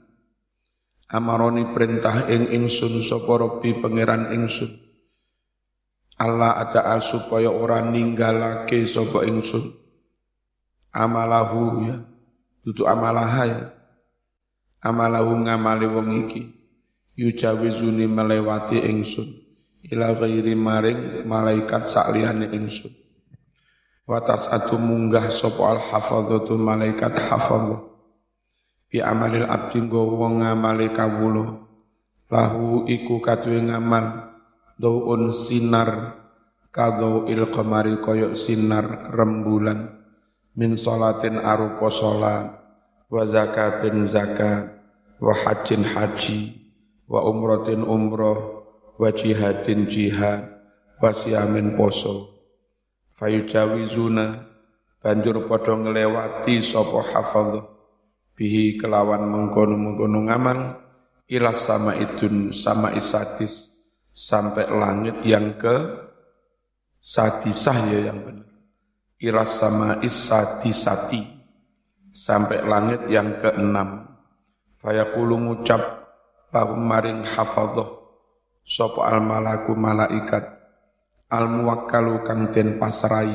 Amaroni 1.11 1.67
perintah 1.75 2.31
ing 2.31 2.55
ingsun 2.55 3.03
sapa 3.03 3.35
Rabbi 3.35 3.83
pangeran 3.83 4.31
ingsun. 4.31 4.71
Allah 6.23 6.55
ada 6.55 7.03
supaya 7.03 7.51
ora 7.51 7.83
ninggalake 7.83 8.87
sapa 8.87 9.27
ingsun. 9.27 9.75
Amalahu 10.95 11.83
ya. 11.83 11.99
Duduk 12.63 12.87
amalaha 12.87 13.43
ya. 13.43 13.63
Amalahu 14.87 15.35
ngamali 15.43 15.91
wong 15.91 16.31
iki. 16.31 16.47
Yujawizuni 17.19 18.07
melewati 18.07 18.79
ingsun. 18.79 19.35
Ila 19.91 20.15
ghairi 20.15 20.55
maring 20.55 21.27
malaikat 21.27 21.91
sakliyane 21.91 22.55
ingsun. 22.55 22.95
Watas 24.07 24.47
atu 24.47 24.79
munggah 24.79 25.27
sapa 25.27 25.75
al 25.75 25.83
hafadzatu 25.83 26.55
malaikat 26.55 27.19
hafadz 27.19 27.90
bi 28.91 28.99
amalil 28.99 29.47
abdi 29.47 29.87
wong 29.87 30.43
ngamali 30.43 30.91
kawula. 30.91 31.63
Lahu 32.31 32.87
iku 32.91 33.23
katuwe 33.23 33.63
ngamal. 33.63 34.35
Daun 34.75 35.31
sinar. 35.31 36.19
Kadau 36.71 37.27
il 37.27 37.51
qamari 37.51 37.99
koyok 37.99 38.35
sinar 38.35 39.11
rembulan. 39.11 39.99
Min 40.55 40.75
salatin 40.75 41.39
arupa 41.39 41.91
salat. 41.91 42.55
Wa 43.07 43.23
zakatin 43.27 44.07
zakat. 44.07 44.79
Wa 45.23 45.35
hajjin 45.35 45.87
haji. 45.87 46.55
Wa 47.11 47.27
umratin 47.27 47.83
umroh 47.83 48.67
wa 48.99 49.11
jihadin 49.11 49.91
jihad. 49.91 50.47
Wa 51.03 51.11
siamin 51.11 51.75
poso. 51.75 52.31
Fayujawizuna. 53.15 54.51
Banjur 55.03 55.49
padha 55.51 55.75
nglewati 55.75 56.61
sapa 56.61 57.01
hafadh 57.01 57.80
bihi 58.41 58.81
kelawan 58.81 59.29
mengkono-mengkono 59.29 60.33
ngamal 60.33 60.59
ila 61.29 61.53
sama 61.53 61.93
idun 62.01 62.57
sama 62.57 62.97
isatis 62.97 63.69
sampai 64.09 64.65
langit 64.73 65.21
yang 65.29 65.61
ke 65.61 65.77
sadisah 66.97 67.79
ya 67.93 68.09
yang 68.09 68.25
benar 68.25 68.51
ila 69.21 69.45
sama 69.45 70.01
isati 70.01 70.73
sati 70.73 71.21
sampai 72.11 72.65
langit 72.65 73.07
yang 73.13 73.37
keenam. 73.37 74.09
Fayaqulu 74.81 75.37
ngucap 75.37 75.83
lahu 76.51 76.75
maring 76.81 77.23
hafadhah 77.29 78.01
sapa 78.65 79.13
al 79.13 79.21
malaku 79.21 79.77
malaikat 79.77 80.45
al 81.29 81.53
muwakkalu 81.53 82.25
kang 82.25 82.49
den 82.49 82.81
pasrai 82.81 83.29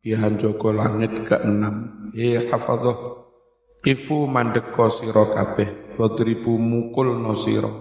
bihan 0.00 0.40
joko 0.40 0.72
langit 0.72 1.20
keenam. 1.28 2.08
He 2.16 2.40
hafadhah 2.40 3.19
Kifu 3.80 4.28
mandeko 4.28 4.92
sira 4.92 5.24
kabeh 5.24 5.96
wadribu 5.96 6.60
mukul 6.60 7.16
no 7.16 7.32
sira. 7.32 7.72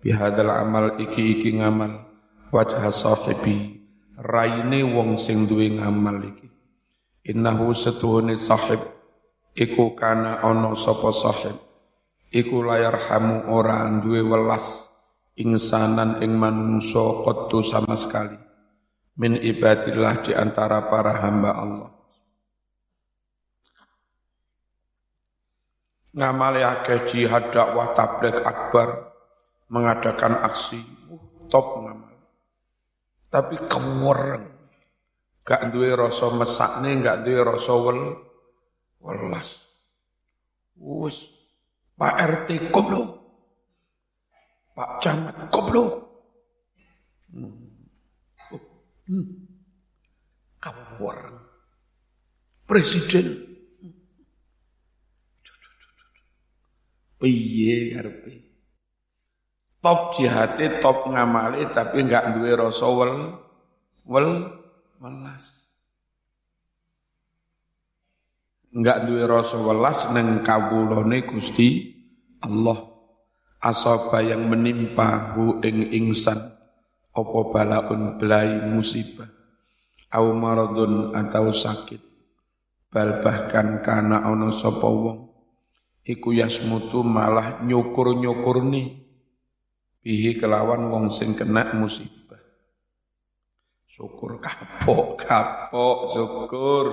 Bihadal 0.00 0.48
amal 0.48 0.96
iki-iki 0.96 1.60
ngamal 1.60 2.08
wajah 2.48 2.88
sahibi 2.88 3.84
raine 4.16 4.80
wong 4.80 5.20
sing 5.20 5.44
duwe 5.44 5.76
ngamal 5.76 6.24
iki. 6.24 6.48
Innahu 7.28 7.76
setuhune 7.76 8.32
sahib 8.40 8.80
iku 9.52 9.92
kana 9.92 10.40
ono 10.40 10.72
sapa 10.72 11.12
sahib. 11.12 11.60
Iku 12.32 12.64
layar 12.64 12.96
hamu 12.96 13.52
ora 13.52 13.92
duwe 14.00 14.24
welas 14.24 14.88
ingsanan 15.36 16.24
ing 16.24 16.32
manungso 16.32 17.20
qattu 17.28 17.60
sama 17.60 17.92
sekali. 18.00 18.40
Min 19.20 19.36
ibadillah 19.36 20.24
di 20.24 20.32
antara 20.32 20.88
para 20.88 21.12
hamba 21.12 21.52
Allah 21.52 21.92
ngamali 26.12 26.60
akeh 26.60 27.08
jihad 27.08 27.48
dakwah 27.52 27.96
tabligh 27.96 28.40
akbar 28.44 29.12
mengadakan 29.72 30.44
aksi 30.44 30.80
uh, 31.08 31.48
top 31.48 31.80
ngamal 31.80 32.12
tapi 33.32 33.56
kewereng 33.64 34.52
gak 35.42 35.74
duwe 35.74 35.96
rasa 35.96 36.30
mesakne, 36.36 37.00
gak 37.02 37.26
duwe 37.26 37.40
rasa 37.42 37.72
wel 37.74 38.00
welas. 39.02 39.66
Wis 40.78 41.30
Pak 41.98 42.14
RT 42.18 42.48
goblok. 42.74 43.08
Pak 44.72 44.90
Camat 45.04 45.36
goblok. 45.52 45.92
Hmm. 47.30 47.52
Hmm. 49.06 49.26
Kawur. 50.58 51.18
Presiden. 52.66 53.51
Piye 57.22 57.94
karepe? 57.94 58.34
Top 59.78 60.18
jihate, 60.18 60.82
top 60.82 61.06
ngamali 61.06 61.70
tapi 61.70 62.02
enggak 62.02 62.34
duwe 62.34 62.50
rasa 62.58 62.86
wel 62.90 63.38
wel 64.10 64.50
welas. 64.98 65.70
Enggak 68.74 69.06
duwe 69.06 69.22
rasa 69.22 69.62
welas 69.62 70.10
neng 70.10 70.42
kawulane 70.42 71.22
Gusti 71.22 71.94
Allah. 72.42 72.90
Asaba 73.62 74.18
yang 74.26 74.50
menimpa 74.50 75.38
hu 75.38 75.62
ing 75.62 75.94
ingsan 75.94 76.34
apa 77.14 77.38
balaun 77.54 78.18
belai 78.18 78.58
musibah 78.66 79.30
au 80.12 80.34
maradun 80.36 81.14
atau 81.16 81.54
sakit 81.54 82.00
bal 82.92 83.20
bahkan 83.24 83.80
kana 83.80 84.24
ana 84.24 84.52
sapa 84.52 84.84
wong 84.84 85.31
iku 86.02 86.34
yasmutu 86.34 87.06
malah 87.06 87.62
nyukur-nyukurni 87.62 89.02
bihi 90.02 90.38
kelawan 90.38 90.90
wong 90.90 91.06
sing 91.08 91.38
kena 91.38 91.74
musibah 91.78 92.22
Syukur 93.92 94.40
kapok, 94.40 95.20
kapok, 95.20 96.16
syukur. 96.16 96.86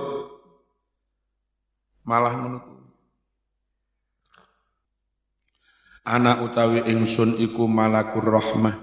Malah 2.04 2.34
menunggu. 2.36 2.76
Anak 6.04 6.44
utawi 6.44 6.84
ingsun 6.92 7.40
iku 7.40 7.64
malakur 7.64 8.28
rahmah. 8.28 8.76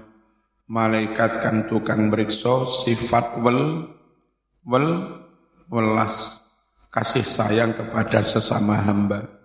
Malaikat 0.66 1.38
kang 1.38 1.70
tukang 1.70 2.10
meriksa 2.10 2.66
sifat 2.66 3.38
wel 3.38 3.86
wel 4.66 4.88
welas 5.70 6.42
kasih 6.90 7.22
sayang 7.22 7.70
kepada 7.70 8.18
sesama 8.18 8.82
hamba. 8.82 9.37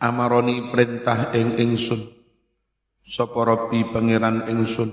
Amaroni 0.00 0.70
perintah 0.70 1.30
ing 1.34 1.54
ingsun. 1.58 2.02
Sapa 3.04 3.40
Rabbi 3.46 3.94
pangeran 3.94 4.50
ingsun. 4.50 4.90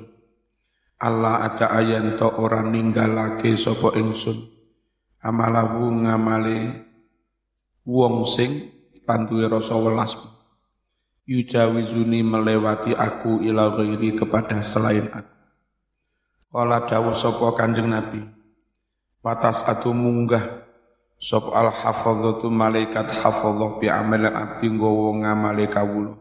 Allah 1.02 1.42
ada 1.48 1.74
ayan 1.74 2.14
to 2.20 2.30
ora 2.30 2.62
ninggalake 2.62 3.58
sapa 3.58 3.98
ingsun. 3.98 4.38
Amalahu 5.22 6.06
ngamale 6.06 6.86
wong 7.86 8.26
sing 8.30 8.70
panduwe 9.06 9.50
rasa 9.50 9.74
welas 9.78 10.14
yujawizuni 11.32 12.26
melewati 12.26 12.92
aku 12.92 13.40
ila 13.46 13.72
ghairi 13.72 14.14
kepada 14.18 14.60
selain 14.60 15.08
aku. 15.10 15.36
Kala 16.52 16.84
dawuh 16.84 17.16
sapa 17.16 17.56
Kanjeng 17.56 17.88
Nabi, 17.88 18.20
watas 19.24 19.64
atu 19.64 19.96
munggah 19.96 20.68
sop 21.21 21.53
al 21.53 21.69
hafadzatu 21.69 22.49
malaikat 22.49 23.13
hafadzah 23.13 23.77
bi 23.77 23.93
amal 23.93 24.25
abdi 24.25 24.73
nggawa 24.73 25.21
ngamale 25.21 25.69
kawula. 25.69 26.17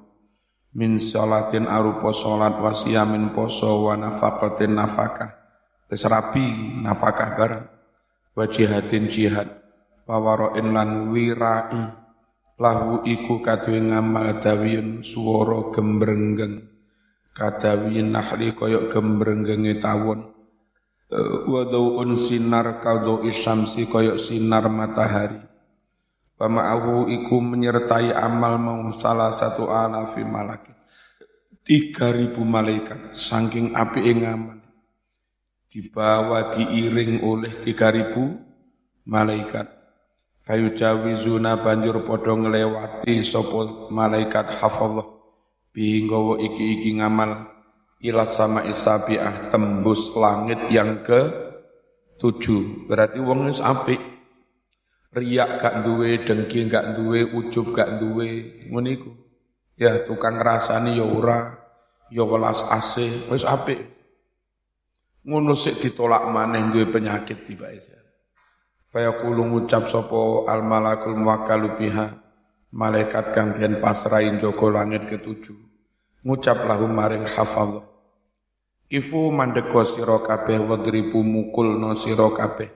Min 0.77 1.01
salatin 1.01 1.67
arupa 1.67 2.13
salat 2.13 2.61
wa 2.61 2.71
siyamin 2.71 3.33
poso 3.33 3.89
wa 3.89 3.97
nafaqatin 3.97 4.77
nafakah. 4.77 5.33
Wis 5.89 6.05
rapi 6.07 6.79
nafakah 6.85 7.29
barang. 7.35 7.67
Wa 8.37 8.45
jihadin 8.47 9.11
jihad 9.11 9.51
wa 10.07 10.19
wara'in 10.19 10.71
lan 10.71 11.11
wirai 11.11 11.83
lahu 12.61 13.07
iku 13.07 13.39
kadue 13.39 13.79
ngamal 13.79 14.43
dawiyun 14.43 15.07
swara 15.07 15.71
gembrenggeng 15.73 16.67
kadawiyin 17.31 18.11
nahli 18.11 18.53
koyok 18.53 18.91
gembrenggenge 18.91 19.79
tawon 19.79 20.29
wa 21.51 21.63
daun 21.67 22.15
sinar 22.15 22.79
kaldo 22.79 23.27
isamsi 23.27 23.91
koyok 23.91 24.19
sinar 24.19 24.71
matahari. 24.71 25.39
Ma'ahu 26.41 27.13
iku 27.13 27.37
menyertai 27.45 28.17
amal 28.17 28.57
mau 28.57 28.89
salah 28.97 29.29
satu 29.29 29.69
alafi 29.69 30.25
malakin 30.25 30.73
tiga 31.61 32.09
ribu 32.09 32.49
malaikat 32.49 33.13
saking 33.13 33.77
api 33.77 34.01
ing 34.09 34.25
amal 34.25 34.57
dibawa 35.69 36.49
diiring 36.49 37.21
oleh 37.21 37.53
tiga 37.61 37.93
ribu 37.93 38.41
malaikat. 39.05 39.69
Fayujawizuna 40.41 41.61
banjur 41.61 42.01
padha 42.09 42.33
nglewati 42.33 43.21
sapa 43.21 43.93
malaikat 43.93 44.49
hafadhah 44.57 45.05
bi 45.71 46.01
iki-iki 46.01 46.97
ngamal 46.97 47.60
ila 48.01 48.25
sama 48.25 48.65
isabiah 48.65 49.53
tembus 49.53 50.17
langit 50.17 50.59
yang 50.73 51.05
ke 51.05 51.21
tujuh. 52.17 52.89
Berarti 52.89 53.21
wong 53.21 53.53
wis 53.53 53.61
apik. 53.61 54.01
Riak 55.11 55.59
gak 55.59 55.75
duwe 55.83 56.23
dengki 56.23 56.71
gak 56.71 56.95
duwe 56.95 57.27
ujub 57.27 57.75
gak 57.75 57.99
duwe 57.99 58.63
ngono 58.71 58.89
iku. 58.89 59.11
Ya 59.75 60.05
tukang 60.07 60.39
rasani 60.39 60.97
ya 60.97 61.05
ora 61.05 61.57
ya 62.09 62.25
welas 62.25 62.65
asih 62.73 63.29
wis 63.29 63.45
apik. 63.45 63.81
Ngono 65.27 65.53
sik 65.53 65.83
ditolak 65.83 66.25
maneh 66.33 66.73
duwe 66.73 66.89
penyakit 66.89 67.45
tiba 67.45 67.69
aja 67.69 67.93
Fayaqulu 68.91 69.47
ngucap 69.47 69.87
sopo 69.87 70.49
al 70.51 70.67
malakul 70.67 71.15
muwakkalu 71.15 71.79
biha 71.79 72.11
malaikat 72.75 73.31
kang 73.31 73.55
den 73.55 73.79
pasrahin 73.79 74.41
joko 74.41 74.73
langit 74.73 75.07
ketujuh. 75.07 75.55
Ngucap 76.27 76.67
lahu 76.67 76.91
maring 76.91 77.23
hafal 77.23 77.90
Ifu 78.91 79.31
mandeko 79.31 79.87
sira 79.87 80.19
kabeh 80.19 80.59
wadribu 80.67 81.23
mukul 81.23 81.79
no 81.79 81.95
sira 81.95 82.27
kabeh 82.35 82.67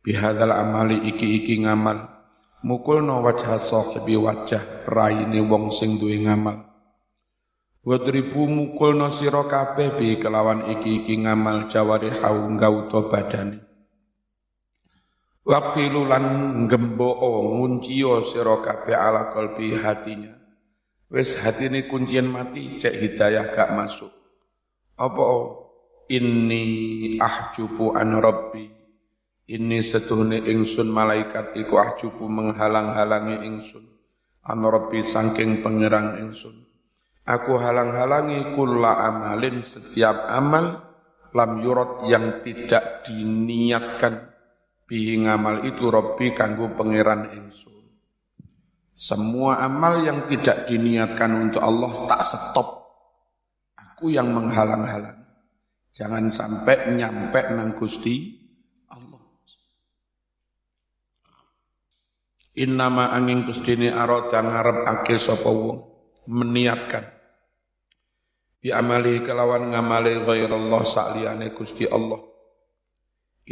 bihadzal 0.00 0.56
amali 0.56 1.04
iki-iki 1.04 1.60
ngamal 1.60 2.00
mukul 2.64 3.04
no 3.04 3.20
wajah 3.20 3.60
sahibi 3.60 4.16
wajah 4.16 4.88
raine 4.88 5.36
wong 5.44 5.68
sing 5.68 6.00
duwe 6.00 6.16
ngamal 6.24 6.64
wadribu 7.84 8.48
mukul 8.48 8.96
no 8.96 9.12
sira 9.12 9.44
kabeh 9.44 10.00
bi 10.00 10.16
kelawan 10.16 10.64
iki-iki 10.72 11.28
ngamal 11.28 11.68
jawari 11.68 12.08
hau 12.08 12.48
ngauto 12.56 13.12
badane 13.12 13.70
Wakfilu 15.40 16.04
lan 16.04 16.24
ngemboo 16.68 17.56
nguncio 17.56 18.22
sira 18.22 18.60
kabeh 18.60 18.92
ala 18.92 19.32
kalbi 19.32 19.72
hatinya. 19.72 20.36
Wis 21.10 21.42
hatine 21.42 21.88
kuncian 21.88 22.28
mati 22.28 22.78
cek 22.78 22.94
hidayah 22.94 23.50
gak 23.50 23.72
masuk. 23.74 24.19
Apa 25.00 25.24
inni 26.12 27.16
ahjubu 27.16 27.96
an 27.96 28.20
rabbi. 28.20 28.68
Ini 29.48 29.80
setuhne 29.80 30.44
ingsun 30.44 30.92
malaikat 30.92 31.56
iku 31.56 31.80
ahjubu 31.80 32.28
menghalang-halangi 32.28 33.48
ingsun. 33.48 33.88
An 34.44 34.60
rabbi 34.60 35.00
sangking 35.00 35.64
pengerang 35.64 36.20
ingsun. 36.20 36.68
Aku 37.24 37.56
halang-halangi 37.56 38.52
kulla 38.52 39.00
amalin 39.08 39.64
setiap 39.64 40.28
amal 40.28 40.84
lam 41.32 41.50
yurot 41.62 42.04
yang 42.10 42.42
tidak 42.42 43.06
diniatkan 43.06 44.30
bihi 44.90 45.22
ngamal 45.22 45.62
itu 45.62 45.86
Robbi 45.86 46.34
kanggo 46.34 46.74
pangeran 46.74 47.30
ingsun. 47.30 47.78
Semua 48.90 49.62
amal 49.62 50.02
yang 50.02 50.26
tidak 50.26 50.66
diniatkan 50.66 51.30
untuk 51.48 51.62
Allah 51.62 51.94
tak 52.10 52.20
stop. 52.26 52.79
Aku 54.00 54.08
yang 54.08 54.32
menghalang-halang. 54.32 55.28
Jangan 55.92 56.32
sampai 56.32 56.96
nyampe 56.96 57.52
nang 57.52 57.76
Gusti 57.76 58.32
Allah. 58.88 59.20
Innama 62.56 63.12
angin 63.12 63.44
pestine 63.44 63.92
arada 63.92 64.40
ngarep 64.40 64.88
ake 64.88 65.20
sapa 65.20 65.52
wong 65.52 65.84
meniatkan 66.32 67.12
bi 68.64 68.72
amali 68.72 69.20
kelawan 69.20 69.68
ngamali 69.68 70.24
ghairallah 70.24 70.80
sakliyane 70.80 71.52
Gusti 71.52 71.84
Allah 71.84 72.24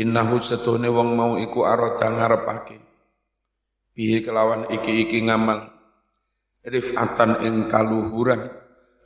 Innahu 0.00 0.40
setuhne 0.40 0.88
wong 0.88 1.12
mau 1.12 1.36
iku 1.36 1.68
arada 1.68 2.08
ngarepake. 2.08 2.80
Bihi 3.92 4.24
kelawan 4.24 4.72
iki-iki 4.72 5.28
ngamal. 5.28 5.68
Rif'atan 6.64 7.44
ing 7.44 7.68
kaluhuran 7.68 8.48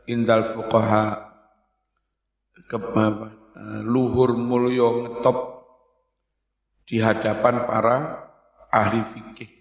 indal 0.05 0.47
fuqaha 0.47 1.32
kebaba 2.73 3.29
luhur 3.85 4.33
mulya 4.33 5.05
ngetop 5.05 5.69
di 6.89 7.05
hadapan 7.05 7.69
para 7.69 7.97
ahli 8.73 9.05
fikih. 9.05 9.53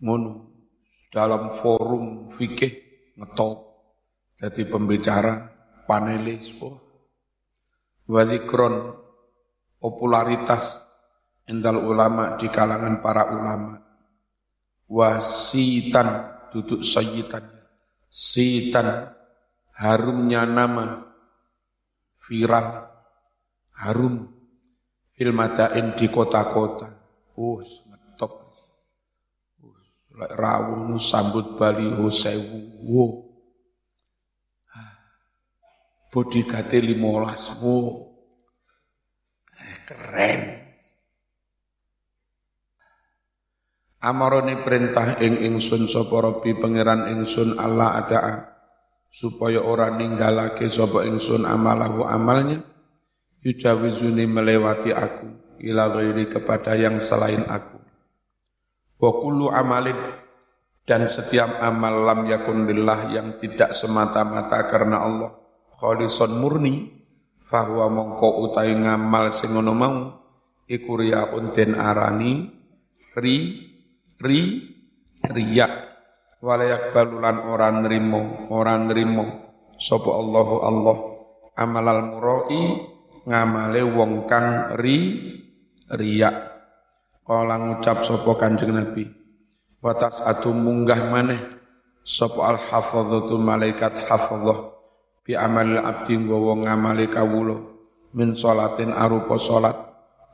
Ngono 0.00 0.32
dalam 1.12 1.52
forum 1.52 2.32
fikih 2.32 2.72
ngetop 3.20 3.76
jadi 4.40 4.62
pembicara 4.64 5.52
panelis 5.84 6.56
wah 6.56 6.80
wazikron 8.08 8.96
popularitas 9.76 10.80
endal 11.44 11.76
ulama 11.84 12.40
di 12.40 12.48
kalangan 12.48 13.04
para 13.04 13.28
ulama. 13.36 13.76
Wasitan 14.88 16.08
duduk 16.52 16.84
sayyitan. 16.84 17.44
Sitan 18.12 19.08
harumnya 19.72 20.44
nama 20.44 21.11
viral 22.22 22.86
harum 23.82 24.30
filmadain 25.12 25.98
di 25.98 26.06
kota-kota. 26.06 26.88
Uh, 27.34 27.58
ngetop. 27.62 28.32
Uh, 29.58 30.30
rawuh 30.38 30.94
sambut 31.02 31.58
baliho 31.58 32.06
sewu. 32.08 32.58
Wow. 32.86 33.12
Bodyguard 36.12 36.68
limolas. 36.76 37.56
Wow 37.58 38.12
Keren. 39.86 40.42
Amaroni 44.02 44.58
perintah 44.66 45.22
ing 45.22 45.38
ingsun 45.38 45.86
sapa 45.86 46.18
Rabbi 46.18 46.58
pangeran 46.58 47.06
ingsun 47.14 47.54
Allah 47.54 48.02
Taala 48.02 48.51
supaya 49.12 49.60
ora 49.60 49.92
ninggalake 49.92 50.72
sapa 50.72 51.04
ingsun 51.04 51.44
amalahu 51.44 52.08
amalnya 52.08 52.64
yujawizuni 53.44 54.24
melewati 54.24 54.96
aku 54.96 55.28
ila 55.60 55.92
ghairi 55.92 56.24
kepada 56.32 56.72
yang 56.72 56.96
selain 56.96 57.44
aku. 57.44 57.76
Wa 58.96 59.10
kullu 59.20 59.52
amalin 59.52 60.00
dan 60.88 61.06
setiap 61.06 61.60
amal 61.60 62.08
lam 62.08 62.24
yakun 62.24 62.64
lillah 62.64 63.12
yang 63.12 63.36
tidak 63.36 63.76
semata-mata 63.76 64.64
karena 64.66 65.04
Allah 65.04 65.30
khalison 65.76 66.40
murni 66.40 66.90
fahuwa 67.44 67.92
mongko 67.92 68.48
utai 68.48 68.72
ngamal 68.74 69.30
sing 69.34 69.54
ngono 69.54 69.72
mau 69.76 69.96
iku 70.66 70.98
riyaun 70.98 71.52
den 71.52 71.76
arani 71.76 72.48
ri 73.18 73.36
ri 74.22 74.40
riya 75.30 75.91
walayak 76.42 76.90
balulan 76.90 77.38
orang 77.46 77.86
nrimo 77.86 78.50
orang 78.50 78.90
nrimo. 78.90 79.24
Sapa 79.78 80.10
Allahu 80.10 80.56
Allah. 80.60 80.96
Amalal 81.52 82.02
murai 82.10 82.62
ngamale 83.24 83.82
wong 83.86 84.26
kang 84.26 84.74
ri 84.76 85.22
riya. 85.94 86.50
Kala 87.22 87.54
ngucap 87.54 88.02
sapa 88.02 88.34
Kanjeng 88.34 88.74
Nabi 88.74 89.06
watas 89.78 90.18
atu 90.26 90.50
munggah 90.50 91.06
maneh. 91.08 91.40
Sapa 92.02 92.50
al 92.50 92.58
hafadzatu 92.58 93.38
malaikat 93.38 93.94
hafadzah 94.10 94.74
bi 95.22 95.38
amal 95.38 95.78
abdi 95.78 96.18
nggawa 96.18 96.66
ngamale 96.66 97.06
kawula 97.06 97.54
min 98.10 98.34
salatin 98.34 98.90
arupa 98.90 99.38
salat 99.38 99.78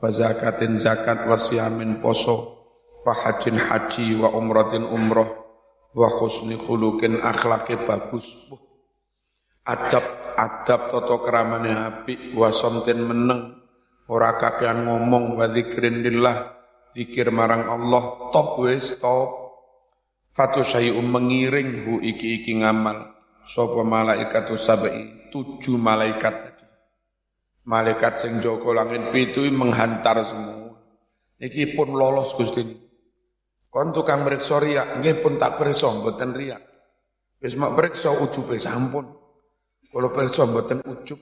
wa 0.01 0.09
zakatin 0.09 0.81
zakat 0.81 1.29
wa 1.29 1.37
siyamin 1.37 2.01
poso 2.01 2.57
wa 3.05 3.13
hajin 3.13 3.61
haji 3.61 4.17
wa 4.17 4.33
umratin 4.33 4.81
umrah 4.81 5.38
wa 5.93 6.07
husni 6.09 6.55
khuluqin 6.57 7.21
akhlake 7.21 7.81
bagus. 7.85 8.29
Adab 9.65 10.05
adab 10.37 10.89
tata 10.89 11.15
keramane 11.21 11.71
apik. 11.73 12.33
Wa 12.33 12.49
somten 12.53 13.05
meneng. 13.05 13.41
Ora 14.09 14.37
kakean 14.37 14.85
ngomong. 14.85 15.37
Wa 15.37 15.49
zikrin 15.49 16.01
lillah. 16.01 16.57
Zikir 16.93 17.29
marang 17.29 17.69
Allah. 17.69 18.33
Top 18.33 18.61
wis 18.61 18.97
top. 18.97 19.49
Fatu 20.29 20.61
sayyum 20.61 21.09
mengiring 21.09 21.85
hu 21.85 21.93
iki 22.01 22.41
iki 22.41 22.61
ngamal. 22.61 23.17
Sapa 23.45 23.81
malaikatu 23.81 24.53
sabai 24.57 25.29
tujuh 25.33 25.77
malaikat 25.77 26.35
tadi. 26.37 26.65
Malaikat 27.65 28.17
sing 28.17 28.41
joko 28.41 28.73
langit 28.73 29.09
pitu 29.13 29.45
menghantar 29.49 30.21
semua. 30.25 30.73
Iki 31.39 31.77
pun 31.77 31.93
lolos 31.93 32.35
Gusti 32.35 32.88
kon 33.69 33.93
tukang 33.93 34.25
periksa 34.25 34.57
riak 34.57 34.97
nggih 34.99 35.21
pun 35.21 35.37
tak 35.37 35.61
periksa 35.61 35.93
mboten 35.93 36.33
riak. 36.33 36.61
Wis 37.39 37.55
mak 37.55 37.77
periksa 37.77 38.11
ujube 38.11 38.59
sampun. 38.59 39.05
Kalau 39.89 40.09
periksa 40.11 40.43
mboten 40.49 40.83
ujub 40.83 41.17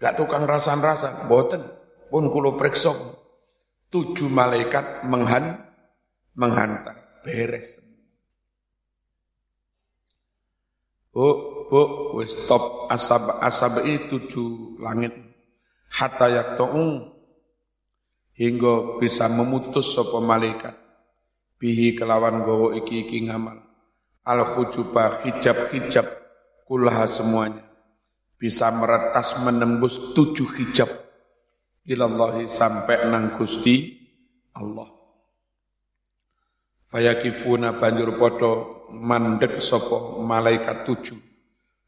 gak 0.00 0.16
tukang 0.18 0.44
rasan-rasan 0.44 1.28
mboten. 1.28 1.62
Pun 2.10 2.32
kula 2.32 2.56
periksa 2.56 2.92
tujuh 3.92 4.26
malaikat 4.32 5.06
menghan 5.06 5.58
menghantar. 6.34 7.22
Beres. 7.22 7.82
Bu, 11.10 11.26
bu, 11.72 11.80
wis 12.20 12.36
stop 12.44 12.86
asab 12.92 13.80
itu 13.88 14.28
tujuh 14.28 14.76
langit. 14.84 15.16
Hatta 15.96 16.28
yaktu'u 16.28 17.16
hingga 18.36 19.00
bisa 19.00 19.26
memutus 19.32 19.96
sopo 19.96 20.20
malaikat 20.20 20.85
bihi 21.56 21.96
kelawan 21.96 22.44
gowo 22.44 22.72
iki 22.76 23.04
iki 23.08 23.28
ngamal. 23.28 23.60
Al 24.26 24.42
khujuba 24.44 25.22
hijab 25.22 25.70
hijab 25.72 26.06
kulaha 26.66 27.06
semuanya. 27.06 27.64
Bisa 28.36 28.68
meretas 28.68 29.40
menembus 29.40 30.12
tujuh 30.12 30.48
hijab. 30.60 30.90
Ilallahi 31.86 32.50
sampai 32.50 33.08
nang 33.08 33.32
Gusti 33.38 33.94
Allah. 34.58 34.90
Fayakifuna 36.86 37.78
banjur 37.78 38.18
podo 38.18 38.52
mandek 38.92 39.62
sopo 39.62 40.20
malaikat 40.20 40.84
tujuh. 40.84 41.18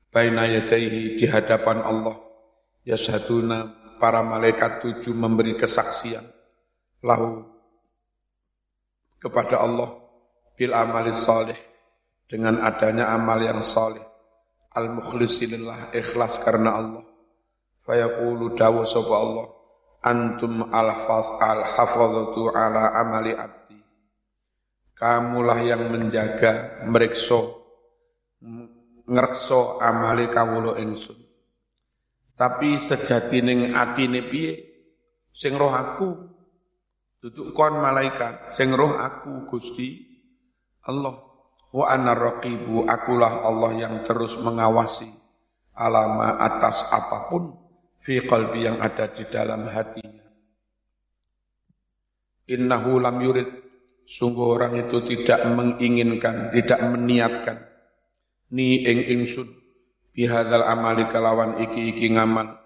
Baina 0.09 0.49
yadaihi 0.49 1.19
di 1.19 1.27
hadapan 1.29 1.85
Allah. 1.85 2.17
Yasyaduna 2.87 3.59
para 4.01 4.25
malaikat 4.25 4.81
tujuh 4.81 5.13
memberi 5.13 5.53
kesaksian. 5.59 6.25
Lahu 7.05 7.58
kepada 9.19 9.61
Allah 9.61 9.99
bil 10.55 10.73
amali 10.75 11.11
salih 11.15 11.59
dengan 12.27 12.63
adanya 12.63 13.11
amal 13.15 13.39
yang 13.43 13.61
salih. 13.63 14.03
Al 14.75 14.95
mukhlisilillah 14.95 15.95
ikhlas 15.95 16.39
karena 16.43 16.79
Allah. 16.79 17.05
Fayaqulu 17.83 18.55
dawu 18.55 18.85
sapa 18.85 19.15
Allah 19.17 19.47
antum 20.05 20.71
al-hafaz 20.71 21.41
al-hafazatu 21.43 22.53
ala 22.55 22.95
amali 23.01 23.35
abdi. 23.35 23.79
Kamulah 24.95 25.59
yang 25.63 25.89
menjaga 25.91 26.85
merikso 26.87 27.59
ngerkso 29.09 29.81
amali 29.81 30.29
kawulo 30.29 30.77
ingsun. 30.77 31.17
Tapi 32.39 32.79
sejati 32.79 33.43
ning 33.43 33.75
atine 33.75 34.23
piye? 34.23 34.53
Sing 35.35 35.59
roh 35.59 35.71
aku 35.75 36.38
duduk 37.19 37.55
kon 37.55 37.79
malaikat 37.79 38.51
sing 38.51 38.75
roh 38.75 38.95
aku 38.95 39.47
Gusti. 39.47 40.07
Allah 40.89 41.21
wa 41.69 41.85
ana 41.85 42.17
raqibu 42.17 42.89
akulah 42.89 43.45
Allah 43.45 43.77
yang 43.77 44.01
terus 44.01 44.41
mengawasi 44.41 45.11
alama 45.77 46.41
atas 46.41 46.89
apa 46.89 47.29
pun 47.29 47.55
fi 48.01 48.25
qalbi 48.25 48.65
yang 48.65 48.81
ada 48.81 49.11
di 49.13 49.29
dalam 49.29 49.69
hatinya. 49.69 50.25
Innahu 52.49 52.97
lam 52.97 53.21
yurid, 53.21 53.49
sungguh 54.09 54.57
orang 54.57 54.81
itu 54.81 55.05
tidak 55.05 55.45
menginginkan, 55.53 56.49
tidak 56.49 56.81
meniatkan, 56.81 57.61
ni 58.49 58.89
ing 58.89 59.05
ingsun, 59.21 59.53
bihadal 60.17 60.65
amali 60.65 61.05
kelawan 61.13 61.61
iki-iki 61.61 62.09
ngamal, 62.17 62.57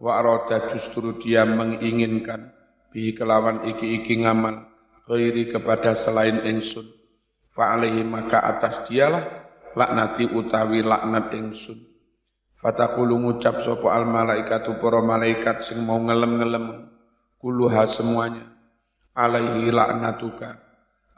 wa 0.00 0.12
arada 0.16 0.64
justru 0.72 1.20
dia 1.20 1.44
menginginkan, 1.44 2.55
bihi 2.96 3.12
kelawan 3.12 3.68
iki-iki 3.68 4.24
ngamal, 4.24 4.72
ghairi 5.04 5.52
kepada 5.52 5.92
selain 5.92 6.40
ingsun, 6.48 6.88
fa'alihi 7.52 8.00
maka 8.08 8.40
atas 8.40 8.88
dialah 8.88 9.20
laknati 9.76 10.32
utawi 10.32 10.80
laknat 10.80 11.28
ingsun. 11.36 11.76
Fatakulu 12.56 13.20
ngucap 13.20 13.60
sopo 13.60 13.92
al 13.92 14.08
malaikatu 14.08 14.80
para 14.80 15.04
malaikat 15.04 15.60
sing 15.60 15.84
mau 15.84 16.00
ngelem-ngelem. 16.00 16.88
Kuluha 17.36 17.84
semuanya 17.84 18.48
alaihi 19.12 19.68
laknatuka. 19.68 20.64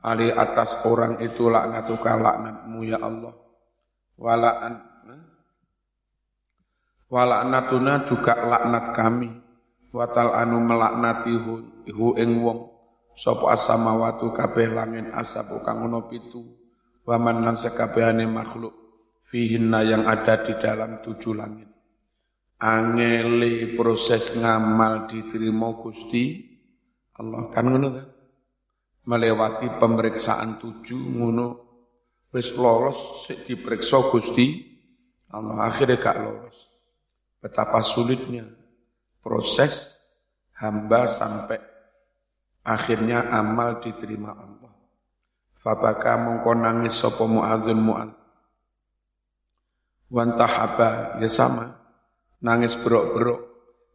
Ali 0.03 0.35
atas 0.35 0.83
orang 0.83 1.23
itu 1.23 1.47
laknatuka 1.47 2.19
laknatmu 2.19 2.83
ya 2.83 2.99
Allah. 2.99 3.39
Wala'an 4.19 4.75
wala'natuna 7.07 8.03
juga 8.03 8.35
laknat 8.35 8.87
kami 8.91 9.31
watal 9.99 10.31
anu 10.31 10.63
melaknati 10.63 11.35
hu, 11.35 11.83
hu 11.91 12.15
ing 12.15 12.39
wong. 12.39 12.71
Sapa 13.19 13.51
asamawatu 13.51 14.31
kabeh 14.31 14.71
langit 14.71 15.11
asabu 15.11 15.59
kang 15.67 15.83
ono 15.83 16.07
pitu. 16.07 16.39
Waman 17.03 17.43
lan 17.43 17.59
sekabehane 17.59 18.31
makhluk. 18.31 18.71
Fihinna 19.27 19.83
yang 19.83 20.07
ada 20.07 20.39
di 20.39 20.55
dalam 20.55 21.03
tujuh 21.03 21.35
langit. 21.35 21.67
Angeli 22.63 23.75
proses 23.75 24.39
ngamal 24.39 25.11
diterima 25.11 25.75
Gusti 25.75 26.47
Allah. 27.19 27.51
Kan 27.51 27.75
ngono 27.75 27.89
kan? 27.91 28.07
Melewati 29.11 29.67
pemeriksaan 29.83 30.63
tujuh 30.63 31.03
ngono. 31.19 31.49
Wis 32.31 32.55
lolos 32.55 33.27
diperiksa 33.27 33.99
Gusti 34.15 34.63
Allah. 35.35 35.67
Akhirnya 35.67 35.99
gak 35.99 36.23
lolos. 36.23 36.71
Betapa 37.43 37.83
sulitnya 37.83 38.58
proses 39.29 40.01
hamba 40.57 41.05
sampai 41.05 41.61
akhirnya 42.65 43.29
amal 43.29 43.85
diterima 43.85 44.33
Allah. 44.33 44.73
Fabaka 45.53 46.17
mongko 46.17 46.57
nangis 46.57 46.97
sapa 46.97 47.29
muadzin 47.29 47.77
muad 47.77 48.09
wantahaba 50.09 51.21
ya 51.21 51.29
sama. 51.29 51.77
Nangis 52.41 52.81
berok-berok 52.81 53.41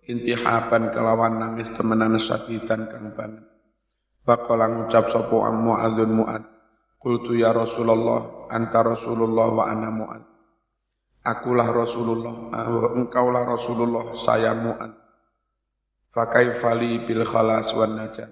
intihaban 0.06 0.94
kelawan 0.94 1.42
nangis 1.42 1.73
temenan 1.73 2.19
sadidan 2.21 2.92
kang 2.92 3.15
banget. 3.17 3.50
Baqala 4.23 4.71
ngucap 4.71 5.12
sapa 5.12 5.52
Muadzun 5.52 6.15
Muad 6.15 6.44
Qultu 6.96 7.36
ya 7.36 7.52
Rasulullah 7.52 8.48
anta 8.48 8.79
Rasulullah 8.79 9.52
wa 9.52 9.67
ana 9.67 9.92
Muad 9.92 10.23
Akulah 11.27 11.67
Rasulullah 11.67 12.31
engkaulah 12.96 13.44
Rasulullah 13.44 14.15
saya 14.15 14.56
Muad 14.56 15.02
Fakaifali 16.14 17.02
bil 17.02 17.26
khalas 17.26 17.74
wan 17.74 17.98
najat 17.98 18.30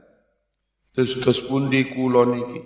Terus 0.93 1.17
terus 1.17 1.41
pundi 1.41 1.89
kula 1.89 2.29
niki 2.29 2.61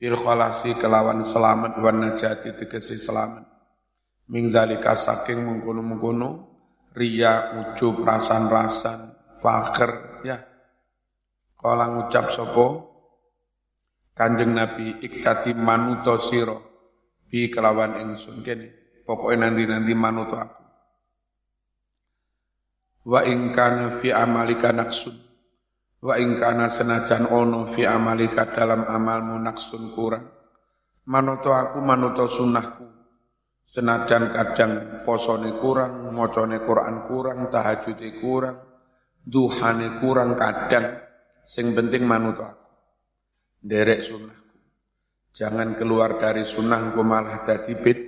bil 0.00 0.16
khalasi 0.16 0.72
kelawan 0.80 1.20
selamat 1.20 1.76
wan 1.84 2.00
najati 2.00 2.56
tegese 2.56 2.96
selamat 2.96 3.44
Ming 4.26 4.50
dalika 4.50 4.98
saking 4.98 5.38
mengkono-mengkono 5.38 6.28
ria 6.96 7.54
ujub 7.62 8.02
rasan-rasan 8.02 9.14
fakir 9.38 10.24
ya. 10.26 10.42
Kala 11.54 11.86
ngucap 11.94 12.34
sopo 12.34 12.66
Kanjeng 14.16 14.56
Nabi 14.56 15.04
iktati 15.04 15.52
manuto 15.52 16.16
siro 16.16 16.58
bi 17.28 17.52
kelawan 17.52 18.00
ingsun 18.00 18.40
kene. 18.40 18.98
Pokoknya 19.04 19.52
nanti-nanti 19.52 19.92
manuto 19.94 20.34
aku. 20.40 20.62
Wa 23.06 23.22
ing 23.22 23.54
kana 23.54 23.94
fi 23.94 24.10
amalika 24.10 24.74
naksun 24.74 25.14
wa 26.02 26.18
ing 26.18 26.34
kana 26.34 26.66
senajan 26.66 27.30
ono 27.30 27.62
fi 27.62 27.86
amalika 27.86 28.50
dalam 28.50 28.82
amalmu 28.82 29.38
naksun 29.38 29.94
kurang. 29.94 30.26
Manuto 31.06 31.54
aku 31.54 31.78
manuto 31.86 32.26
sunnahku 32.26 32.82
senajan 33.62 34.34
kadang 34.34 35.02
posone 35.06 35.54
kurang 35.54 36.10
mocone 36.10 36.58
Quran 36.58 37.06
kurang 37.06 37.46
tahajudi 37.46 38.10
kurang 38.18 38.58
duhane 39.22 40.02
kurang 40.02 40.34
kadang 40.34 40.98
sing 41.46 41.78
penting 41.78 42.02
manuto 42.02 42.42
aku. 42.42 42.66
Derek 43.62 44.02
sunnahku 44.02 44.58
jangan 45.30 45.78
keluar 45.78 46.18
dari 46.18 46.42
sunnahku 46.42 47.06
malah 47.06 47.46
jadi 47.46 47.72
bid 47.78 47.98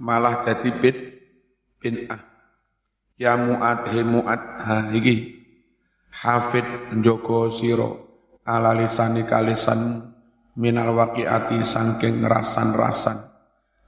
malah 0.00 0.40
jadi 0.40 0.68
bid 0.72 0.96
bin 1.76 2.08
ah 2.08 2.29
ya 3.20 3.36
muat 3.36 3.92
he 3.92 4.00
muat 4.00 4.40
ha 4.64 4.88
iki. 4.96 5.36
Hafid 6.10 6.96
njoko 6.96 7.52
siro 7.52 7.88
ala 8.42 8.72
lisani 8.72 9.28
kalisan 9.28 10.10
minal 10.56 10.96
waqiati 10.96 11.60
sangking 11.60 12.24
ngerasan-rasan. 12.24 13.20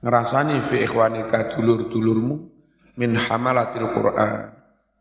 Ngerasani 0.05 0.61
fi 0.61 0.85
ikhwanika 0.85 1.49
dulur-dulurmu 1.51 2.35
min 3.01 3.17
hamalatil 3.17 3.89
Qur'an. 3.89 4.53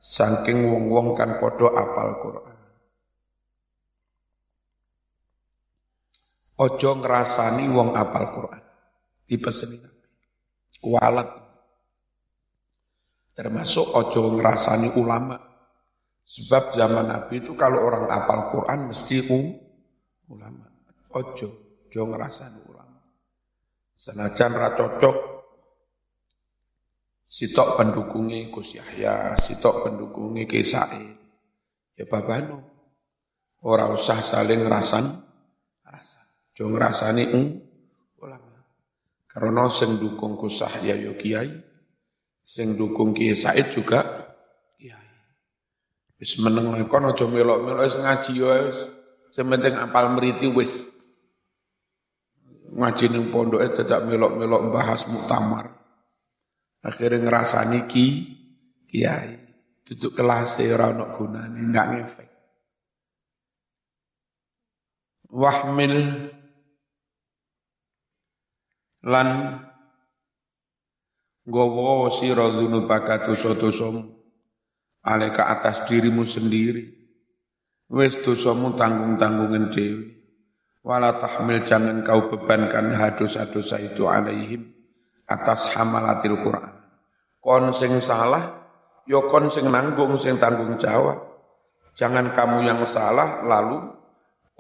Sangking 0.02 0.66
wong-wong 0.66 1.14
kan 1.14 1.38
podo 1.38 1.70
apal 1.70 2.18
Qur'an. 2.18 2.58
Ojo 6.58 6.90
ngerasani 6.98 7.70
wong 7.70 7.94
apal 7.94 8.24
Qur'an. 8.34 8.62
Dipeseni 9.26 9.78
Nabi. 9.78 10.06
Kualat 10.82 11.41
Termasuk 13.32 13.96
ojo 13.96 14.36
ngerasani 14.36 14.92
ulama. 15.00 15.40
Sebab 16.22 16.72
zaman 16.76 17.10
Nabi 17.10 17.42
itu 17.42 17.58
kalau 17.58 17.82
orang 17.82 18.06
apal 18.06 18.52
Quran 18.54 18.88
mesti 18.92 19.26
um, 19.26 19.56
ulama. 20.30 20.68
Ojo, 21.16 21.48
ojo 21.88 22.00
ngerasani 22.08 22.60
ulama. 22.68 23.00
Senajan 23.96 24.52
ra 24.54 24.72
cocok 24.72 25.16
sitok 27.32 27.80
pendukungnya 27.80 28.52
Gus 28.52 28.76
Yahya, 28.76 29.40
sitok 29.40 29.88
pendukungnya 29.88 30.44
Ki 30.44 30.60
Said. 30.60 31.16
Ya 31.96 32.04
babano. 32.04 32.68
Orang 33.62 33.94
usah 33.94 34.18
saling 34.18 34.66
ngerasan, 34.66 35.22
ngerasan. 35.86 36.26
Jo 36.52 36.66
ngerasani 36.68 37.24
um, 37.32 37.46
ulama. 38.20 38.66
Karena 39.24 39.64
sing 39.72 39.96
dukung 39.96 40.34
Gus 40.36 40.60
Yahya 40.60 40.98
yo 40.98 41.14
kiai, 41.14 41.71
Sing 42.42 42.74
dukung 42.74 43.14
Kiai 43.14 43.38
Said 43.38 43.70
juga 43.70 44.02
kiai. 44.76 45.10
Wis 46.18 46.36
meneng 46.42 46.74
kon 46.90 47.06
aja 47.06 47.24
melok-melok 47.26 47.86
wis 47.86 47.96
ngaji 47.98 48.32
ya 48.34 48.52
wis. 48.66 48.78
Sing 49.32 49.46
penting 49.48 49.78
apal 49.78 50.12
meriti 50.12 50.50
wis. 50.50 50.90
Ngaji 52.72 53.04
ning 53.14 53.30
pondoke 53.30 53.70
dadak 53.72 54.04
melok-melok 54.04 54.62
bahas 54.74 55.06
muktamar. 55.06 55.70
Akhirnya 56.82 57.22
ngerasani 57.22 57.86
ki 57.86 58.06
kiai. 58.90 59.38
Duduk 59.82 60.14
kelas 60.14 60.62
ora 60.62 60.94
ono 60.94 61.10
gunane, 61.10 61.58
enggak 61.58 61.86
ngefek. 61.90 62.30
Wahmil 65.32 65.94
lan 69.02 69.28
Gowo 71.42 72.06
sira 72.06 72.46
dzunubaka 72.54 73.26
dosa-dosamu 73.26 74.06
aleka 75.02 75.50
atas 75.50 75.82
dirimu 75.90 76.22
sendiri. 76.22 76.86
Wis 77.90 78.14
dosamu 78.22 78.78
tanggung-tanggungan 78.78 79.74
dewi. 79.74 80.22
Wala 80.86 81.18
tahmil 81.18 81.66
jangan 81.66 82.06
kau 82.06 82.30
bebankan 82.30 82.94
dosa-dosa 83.18 83.82
itu 83.82 84.06
alaihim 84.06 84.70
atas 85.26 85.74
hamalatil 85.74 86.38
Quran. 86.38 86.74
Kon 87.42 87.74
sing 87.74 87.98
salah, 87.98 88.70
yo 89.10 89.26
ya 89.26 89.30
kon 89.30 89.50
sing 89.50 89.66
nanggung 89.66 90.14
sing 90.14 90.38
tanggung 90.38 90.78
jawab. 90.78 91.18
Jangan 91.98 92.30
kamu 92.30 92.70
yang 92.70 92.80
salah 92.86 93.42
lalu 93.42 93.82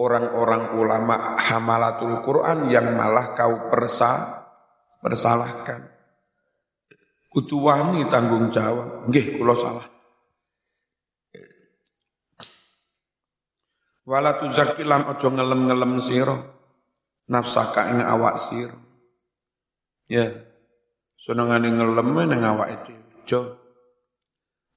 orang-orang 0.02 0.74
ulama 0.74 1.38
hamalatul 1.38 2.18
Quran 2.26 2.66
yang 2.74 2.90
malah 2.98 3.38
kau 3.38 3.70
persa 3.70 4.42
persalahkan 4.98 5.91
kudu 7.32 7.64
tanggung 8.12 8.52
jawab. 8.52 9.08
Nggih, 9.08 9.40
kula 9.40 9.56
salah. 9.56 9.86
Wala 14.02 14.34
tuzakilan 14.34 15.14
ojo 15.14 15.28
ngelem-ngelem 15.30 16.02
sira 16.02 16.34
nafsaka 17.30 17.88
ing 17.94 18.02
awak 18.02 18.34
sira. 18.36 18.74
Ya. 20.10 20.26
Senengane 21.14 21.70
ngelem 21.70 22.10
ning 22.26 22.42
awake 22.42 22.82
dhewe. 22.82 23.02
Jo. 23.24 23.40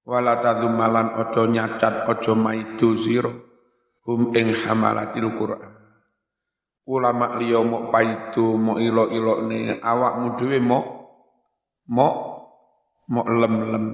Wala 0.06 0.38
tadzumalan 0.38 1.18
ojo 1.26 1.50
nyacat 1.50 2.06
ojo 2.06 2.38
maidu 2.38 2.94
sira 2.94 3.34
hum 4.06 4.38
ing 4.38 4.54
hamalatil 4.54 5.34
Qur'an. 5.34 5.74
Ulama 6.86 7.42
liya 7.42 7.66
mok 7.66 7.90
paidu 7.90 8.62
mok 8.62 8.78
ilo-ilokne 8.78 9.82
awakmu 9.82 10.38
dhewe 10.38 10.62
mok 10.62 10.86
mok 11.90 12.35
Mau 13.12 13.26
lem 13.26 13.56
lem. 13.70 13.86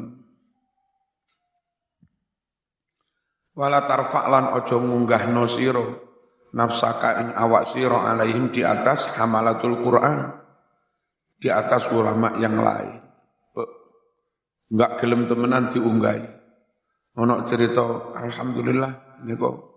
Wala 3.52 3.84
tarfa'lan 3.84 4.56
ojo 4.56 4.80
munggah 4.80 5.28
no 5.28 5.44
siro, 5.44 5.86
nafsaka 6.56 7.20
ing 7.20 7.30
awak 7.36 7.68
siro 7.68 8.00
alaihim 8.00 8.48
di 8.50 8.64
atas 8.64 9.12
hamalatul 9.20 9.84
Quran, 9.84 10.32
di 11.36 11.52
atas 11.52 11.92
ulama 11.92 12.40
yang 12.40 12.56
lain. 12.56 13.04
Enggak 14.72 15.04
gelem 15.04 15.28
temenan 15.28 15.68
diunggahi. 15.68 16.24
Ono 17.20 17.44
cerita 17.44 18.16
alhamdulillah 18.16 19.20
niko 19.28 19.72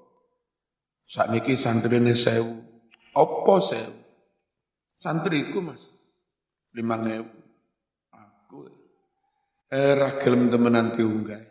saat 1.03 1.35
niki 1.35 1.59
santri 1.59 1.99
santrine 1.99 2.15
sewu, 2.15 2.63
opo 3.19 3.59
sewu, 3.59 4.05
Santriku 4.95 5.59
Mas 5.59 5.91
5000 6.71 7.34
era 9.75 10.15
gelem 10.23 10.47
temenan 10.47 10.95
diunggah. 10.95 11.43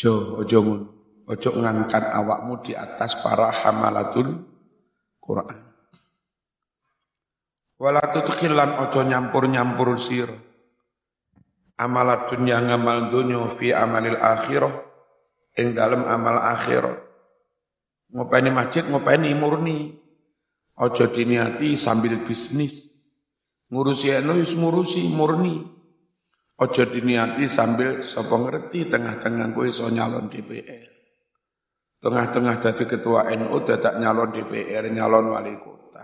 Jo, 0.00 0.40
ojo 0.40 0.58
ngono. 0.64 0.86
Ojo 1.28 1.50
ngangkat 1.60 2.08
awakmu 2.16 2.64
di 2.64 2.72
atas 2.72 3.20
para 3.20 3.52
hamalatul 3.52 4.48
Quran. 5.20 5.60
Wala 7.76 8.00
tutkilan 8.08 8.80
ojo 8.88 9.04
nyampur-nyampur 9.04 10.00
sir. 10.00 10.32
Amalat 11.76 12.32
yang 12.42 12.72
ngamal 12.72 13.12
dunya 13.12 13.44
fi 13.44 13.76
amalil 13.76 14.16
akhirah. 14.16 14.88
yang 15.58 15.74
dalam 15.74 16.06
amal 16.06 16.38
akhirat. 16.38 17.02
Ngopeni 18.14 18.50
masjid, 18.54 18.86
ngopeni 18.86 19.34
murni. 19.34 19.98
Ojo 20.78 21.10
diniati 21.10 21.74
sambil 21.74 22.22
bisnis. 22.22 22.87
Ngurusi 23.68 24.08
anu 24.16 24.40
wis 24.40 24.56
ngurusi 24.56 25.12
murni. 25.12 25.60
Ojo 26.58 26.82
diniati 26.90 27.46
sambil 27.46 28.02
sapa 28.02 28.34
ngerti 28.34 28.90
tengah-tengah 28.90 29.54
kowe 29.54 29.68
iso 29.68 29.86
nyalon 29.92 30.26
DPR. 30.26 30.90
Tengah-tengah 32.02 32.58
jadi 32.58 32.84
ketua 32.86 33.30
NU 33.34 33.62
dadak 33.62 33.94
nyalon 33.98 34.34
DPR, 34.34 34.90
nyalon 34.90 35.34
wali 35.34 35.54
kota. 35.58 36.02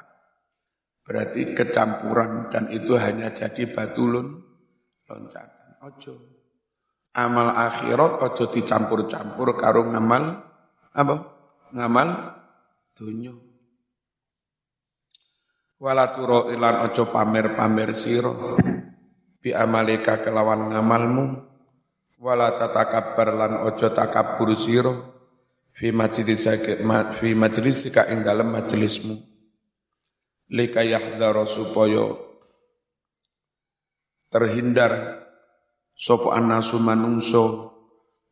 Berarti 1.03 1.55
kecampuran 1.55 2.51
dan 2.55 2.71
itu 2.71 2.95
hanya 2.95 3.35
jadi 3.35 3.67
batulun 3.67 4.45
loncatan. 5.11 5.71
Ojo. 5.83 6.15
Amal 7.15 7.55
akhirat 7.55 8.23
ojo 8.23 8.45
dicampur-campur 8.51 9.59
karo 9.59 9.87
ngamal 9.91 10.39
apa? 10.95 11.15
Ngamal 11.75 12.09
dunya 12.95 13.35
wala 15.85 16.17
turo 16.17 16.49
ilan 16.49 16.89
ojo 16.89 17.13
pamer-pamer 17.13 17.93
siro. 17.93 18.57
Bi 19.45 19.53
amalika 19.53 20.25
kelawan 20.25 20.73
ngamalmu. 20.73 21.25
Wala 22.25 22.57
tatakabbar 22.57 23.29
lan 23.37 23.53
ojo 23.69 23.93
takabur 23.93 24.57
siro. 24.57 25.13
Fi 25.77 25.93
majlisika 25.93 26.81
fi 27.13 27.37
majlisika 27.37 28.09
ing 28.09 28.23
dalem 28.23 28.47
majelismu 28.55 29.35
lika 30.55 30.87
yahdara 30.87 31.43
supaya 31.51 32.15
terhindar 34.31 35.19
sapa 35.99 36.39
anasu 36.39 36.79
manungso 36.79 37.75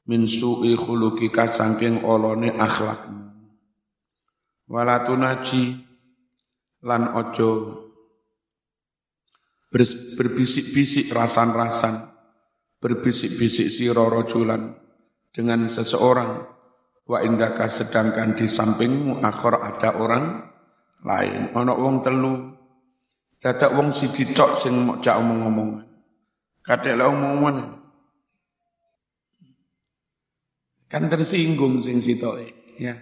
min 0.06 0.30
su'i 0.30 0.78
khuluqika 0.78 1.50
saking 1.50 2.06
olone 2.06 2.54
akhlakmu. 2.54 3.34
Wala 4.70 5.02
tunaji 5.02 5.91
lan 6.82 7.14
ojo 7.14 7.50
berbisik-bisik 9.70 11.14
rasan-rasan 11.14 12.12
berbisik-bisik 12.82 13.70
siro 13.70 14.10
rojulan 14.10 14.74
dengan 15.30 15.70
seseorang. 15.70 16.50
Wa 17.02 17.18
indaka 17.22 17.66
sedangkan 17.66 18.38
di 18.38 18.46
sampingmu 18.46 19.22
akhor 19.26 19.58
ada 19.58 19.98
orang 19.98 20.38
lain. 21.02 21.50
Ana 21.50 21.74
wong 21.74 22.02
telu 22.02 22.54
dadak 23.42 23.74
wong 23.74 23.90
siji 23.90 24.30
tok 24.30 24.54
sing 24.54 24.86
mok 24.86 25.02
jak 25.02 25.18
omong-omongan. 25.18 25.86
Kadek 26.62 26.94
lek 26.94 27.10
omongan 27.10 27.56
kan 30.86 31.08
tersinggung 31.08 31.80
sing 31.80 32.04
sitoke 32.04 32.76
ya 32.76 32.92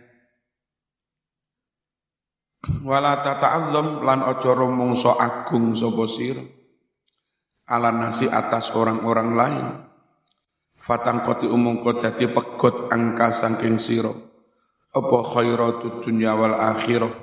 wala 2.84 3.24
tata'azzam 3.24 4.04
lan 4.04 4.20
aja 4.26 4.52
rumangsa 4.52 5.16
agung 5.16 5.72
sapa 5.72 6.04
sira. 6.10 6.44
Ala 7.70 7.94
nasi 7.94 8.26
atas 8.26 8.74
orang-orang 8.74 9.30
lain. 9.32 9.66
Fatang 10.80 11.20
koti 11.22 11.46
kau 11.46 11.92
dadi 12.00 12.24
pegot 12.24 12.88
angka 12.88 13.30
sangking 13.36 13.76
siro 13.76 14.30
apa 14.90 15.18
khairatu 15.22 16.02
dunya 16.02 16.34
wal 16.34 16.56
akhirah? 16.58 17.14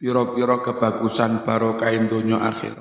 Piro-piro 0.00 0.64
kebagusan 0.64 1.44
kain 1.76 2.08
dunia 2.08 2.40
akhir. 2.40 2.72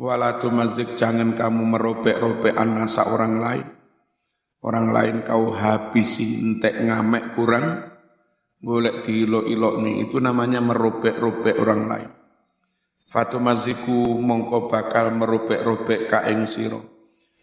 Wala 0.00 0.40
tumazik 0.40 0.96
jangan 0.96 1.36
kamu 1.36 1.76
merobek-robek 1.76 2.56
anasa 2.56 3.04
orang 3.04 3.44
lain. 3.44 3.66
Orang 4.64 4.96
lain 4.96 5.20
kau 5.20 5.52
habisi 5.52 6.40
entek 6.40 6.80
ngamek 6.80 7.36
kurang 7.36 7.93
golek 8.64 9.04
diilo-ilok 9.04 9.74
nih 9.84 10.08
itu 10.08 10.16
namanya 10.16 10.64
merobek-robek 10.64 11.60
orang 11.60 11.82
lain 11.84 12.10
Fatumaziku 13.14 14.18
mongko 14.18 14.66
bakal 14.66 15.14
merobek-robek 15.14 16.10
kaing 16.10 16.50
siro. 16.50 16.82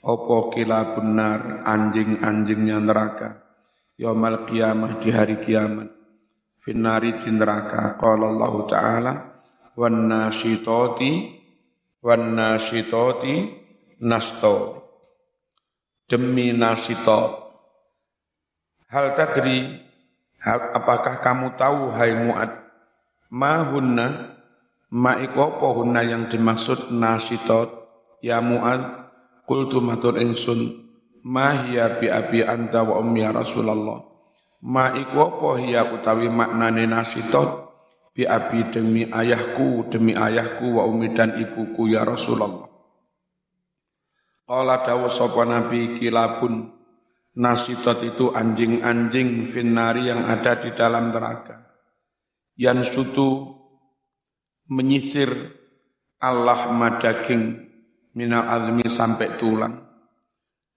Opo 0.04 0.52
kila 0.52 0.92
benar 0.92 1.64
anjing-anjingnya 1.64 2.84
neraka. 2.84 3.40
Yaumal 3.96 4.44
kiamah 4.44 5.00
di 5.00 5.16
hari 5.16 5.40
kiamat. 5.40 5.88
Finnari 6.60 7.16
di 7.16 7.32
neraka. 7.32 7.96
Qala 7.96 8.36
Allah 8.36 8.54
Ta'ala. 8.68 9.14
Wan 9.80 10.12
nasyitoti. 10.12 11.40
Wan 12.04 12.36
nasyitoti 12.36 13.36
nasto. 14.04 14.58
Demi 16.04 16.52
nasyitot. 16.52 17.32
Hal 18.92 19.16
tadri. 19.16 19.88
Apakah 20.48 21.22
kamu 21.22 21.54
tahu 21.54 21.94
hai. 21.94 22.14
Mahunna 23.32 24.32
Ma 24.92 25.16
iku 25.24 25.56
apa 25.56 25.72
hunna 25.72 26.04
yang 26.04 26.28
dimaksud 26.28 26.92
nasitot? 26.92 27.72
Ya 28.20 28.44
Mu'ad 28.44 29.08
qultu 29.48 29.80
matur 29.80 30.20
ingsun 30.20 30.84
ma 31.24 31.64
hiya 31.64 31.96
bi 31.96 32.12
abi 32.12 32.44
anta 32.44 32.84
wa 32.84 33.00
ummi 33.00 33.24
ya 33.24 33.32
Rasulullah. 33.32 34.04
Ma 34.68 34.92
iku 34.92 35.18
apa 35.24 35.64
hiya 35.64 35.96
utawi 35.96 36.28
maknane 36.28 36.92
nasitot? 36.92 37.72
Bi 38.12 38.28
abi 38.28 38.68
demi 38.68 39.08
ayahku 39.08 39.88
demi 39.88 40.12
ayahku 40.12 40.76
wa 40.76 40.84
ummi 40.84 41.16
dan 41.16 41.40
ibuku 41.40 41.96
ya 41.96 42.04
Rasulullah. 42.04 42.68
Qala 44.44 44.84
dawu 44.84 45.08
sapa 45.08 45.48
nabi 45.48 45.96
kilabun 45.96 46.68
nasitot 47.38 48.04
itu 48.04 48.34
anjing-anjing 48.34 49.48
finnari 49.48 50.12
yang 50.12 50.28
ada 50.28 50.60
di 50.60 50.76
dalam 50.76 51.14
neraka 51.14 51.62
yang 52.60 52.84
sutu 52.84 53.48
menyisir 54.68 55.32
Allah 56.22 56.70
madaging 56.70 57.58
minal 58.14 58.46
azmi 58.46 58.86
sampai 58.86 59.40
tulang. 59.40 59.76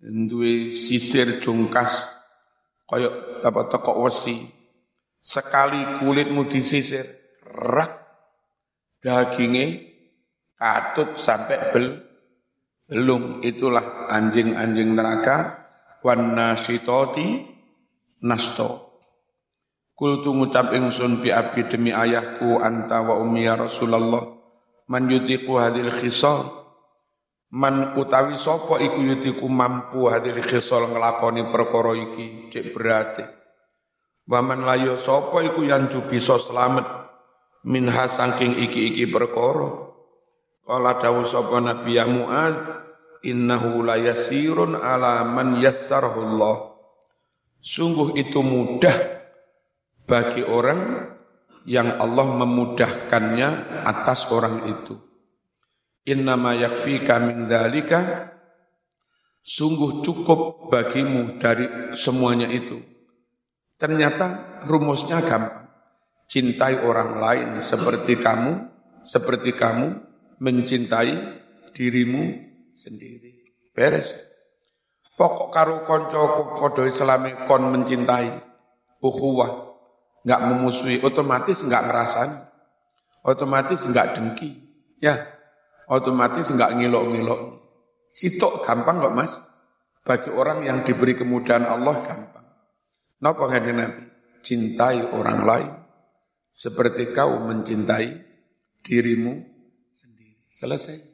Duwe 0.04 0.72
sisir 0.72 1.40
jungkas 1.40 2.08
koyok 2.88 3.44
apa 3.44 3.60
teko 3.68 4.04
wesi. 4.04 4.36
Sekali 5.24 6.00
kulitmu 6.00 6.44
disisir, 6.44 7.08
rak 7.48 7.92
dagingnya 9.00 9.80
katut 10.52 11.16
sampai 11.16 11.72
bel 11.72 11.86
belum 12.84 13.40
itulah 13.40 14.12
anjing-anjing 14.12 14.92
neraka 14.92 15.63
wan 16.04 16.36
nasitoti 16.36 17.40
nasto. 18.20 19.00
Kultu 19.96 20.36
ngucap 20.36 20.76
ingsun 20.76 21.24
bi 21.24 21.32
abi 21.32 21.64
demi 21.64 21.88
ayahku 21.94 22.60
anta 22.60 23.00
wa 23.00 23.16
ummi 23.16 23.48
ya 23.48 23.56
Rasulullah 23.56 24.26
man 24.90 25.08
yutiku 25.08 25.56
hadil 25.56 25.88
khisal? 25.88 26.60
Man 27.54 27.94
utawi 27.94 28.34
sapa 28.34 28.82
iku 28.82 28.98
yutiku 28.98 29.46
mampu 29.46 30.10
hadil 30.10 30.42
khisal 30.42 30.90
nglakoni 30.90 31.46
perkara 31.48 31.94
iki 31.94 32.50
cek 32.50 32.74
berarti 32.74 33.24
wa 34.26 34.42
man 34.42 34.66
layo 34.66 34.98
sapa 34.98 35.40
iku 35.46 35.62
yang 35.62 35.86
bisa 35.86 36.42
selamat 36.42 36.84
min 37.64 37.88
hasangking 37.88 38.60
iki-iki 38.60 39.08
perkara. 39.08 39.88
Kala 40.64 40.96
dawu 40.96 41.22
sapa 41.22 41.60
Nabi 41.60 41.96
ya 41.96 42.08
Mu'ad 42.08 42.83
innahu 43.24 43.80
la 43.82 43.96
yasirun 43.96 44.76
ala 44.76 45.24
man 45.24 45.58
yassarahu 45.58 46.20
Allah 46.20 46.74
Sungguh 47.64 48.20
itu 48.20 48.44
mudah 48.44 48.92
bagi 50.04 50.44
orang 50.44 51.08
yang 51.64 51.96
Allah 51.96 52.28
memudahkannya 52.44 53.80
atas 53.88 54.28
orang 54.28 54.68
itu. 54.68 55.00
Innama 56.04 56.52
yakfika 56.52 57.16
min 57.24 57.48
dzalika 57.48 58.28
sungguh 59.40 60.04
cukup 60.04 60.68
bagimu 60.68 61.40
dari 61.40 61.96
semuanya 61.96 62.52
itu. 62.52 62.76
Ternyata 63.80 64.60
rumusnya 64.68 65.24
gampang. 65.24 65.64
Cintai 66.28 66.84
orang 66.84 67.16
lain 67.16 67.48
seperti 67.64 68.20
kamu, 68.20 68.52
seperti 69.00 69.56
kamu 69.56 69.88
mencintai 70.36 71.12
dirimu 71.72 72.52
sendiri. 72.74 73.32
Beres. 73.72 74.12
Pokok 75.14 75.54
karo 75.54 75.86
konco 75.86 76.50
kodo 76.58 76.82
islami 76.90 77.46
kon 77.46 77.70
mencintai 77.70 78.34
ukhuwah 78.98 79.78
nggak 80.26 80.40
memusuhi, 80.50 80.98
otomatis 81.04 81.62
nggak 81.62 81.84
ngerasani, 81.86 82.36
otomatis 83.22 83.86
nggak 83.86 84.18
dengki, 84.18 84.50
ya, 84.98 85.22
otomatis 85.86 86.50
nggak 86.50 86.74
ngilok-ngilok. 86.80 87.40
Sitok 88.08 88.64
gampang 88.64 88.98
kok 89.04 89.14
mas, 89.14 89.38
bagi 90.02 90.32
orang 90.32 90.64
yang 90.64 90.82
diberi 90.82 91.14
kemudahan 91.14 91.68
Allah 91.68 91.94
gampang. 92.02 92.46
Napa 93.20 93.42
nggak 93.46 93.64
Nabi? 93.70 94.02
Cintai 94.44 95.00
orang 95.14 95.40
lain 95.40 95.70
seperti 96.52 97.10
kau 97.16 97.40
mencintai 97.40 98.12
dirimu 98.84 99.32
sendiri. 99.94 100.44
Selesai. 100.52 101.13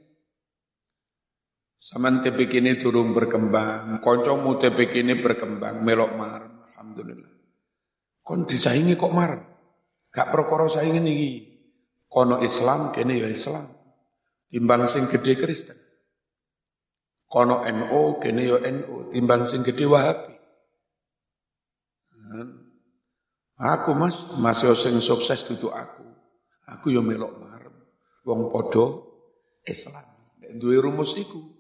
Saman 1.81 2.21
TPK 2.21 2.61
ini 2.61 2.77
turun 2.77 3.17
berkembang, 3.17 4.05
koncomu 4.05 4.61
TPK 4.61 5.01
ini 5.01 5.17
berkembang, 5.17 5.81
melok 5.81 6.13
mar, 6.13 6.41
Alhamdulillah. 6.77 7.33
Kon 8.21 8.45
disaingi 8.45 9.01
kok 9.01 9.17
mar. 9.17 9.33
Gak 10.13 10.29
perkara 10.29 10.69
saingi 10.69 11.01
iki. 11.01 11.33
Kono 12.11 12.43
Islam 12.43 12.91
kene 12.91 13.17
ya 13.17 13.29
Islam. 13.31 13.65
Timbang 14.51 14.91
sing 14.91 15.07
gede 15.07 15.39
Kristen. 15.39 15.79
Kono 17.31 17.63
NO 17.63 18.19
kene 18.19 18.43
ya 18.43 18.59
NO, 18.59 19.09
timbang 19.09 19.47
sing 19.47 19.63
gede 19.63 19.87
Wahabi. 19.87 20.35
Aku 23.61 23.93
mas, 23.95 24.35
masih 24.41 24.75
sing 24.75 24.99
sukses 24.99 25.47
duduk 25.47 25.71
aku. 25.71 26.03
Aku 26.67 26.91
yo 26.91 27.01
melok 27.01 27.39
mar. 27.39 27.63
Wong 28.27 28.51
podo 28.51 28.85
Islam. 29.63 30.03
Duwe 30.59 30.83
rumus 30.83 31.15
iku. 31.15 31.60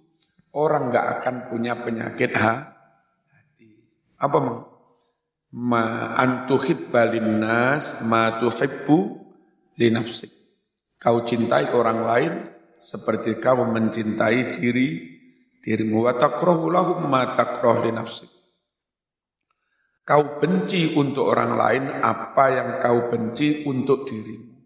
Orang 0.50 0.90
nggak 0.90 1.06
akan 1.20 1.36
punya 1.46 1.78
penyakit 1.78 2.34
ha? 2.34 2.54
hati. 3.30 3.70
Apa 4.18 4.38
mau? 4.42 4.70
ma 5.50 6.14
antuhibba 6.14 7.10
linnas 7.10 8.06
ma 8.06 8.38
tuhibbu 8.38 8.98
li 9.78 9.90
nafsik. 9.90 10.30
Kau 11.00 11.26
cintai 11.26 11.74
orang 11.74 12.00
lain 12.06 12.32
seperti 12.78 13.40
kau 13.42 13.66
mencintai 13.66 14.54
diri 14.54 14.88
dirimu 15.60 16.06
wa 16.06 16.14
takrahu 16.14 16.70
lahum 16.70 17.08
ma 17.10 17.34
takrah 17.34 17.82
li 17.82 17.90
nafsik. 17.90 18.30
Kau 20.06 20.42
benci 20.42 20.98
untuk 20.98 21.30
orang 21.30 21.54
lain 21.54 21.84
apa 22.02 22.44
yang 22.50 22.70
kau 22.82 23.10
benci 23.10 23.62
untuk 23.66 24.06
dirimu. 24.10 24.58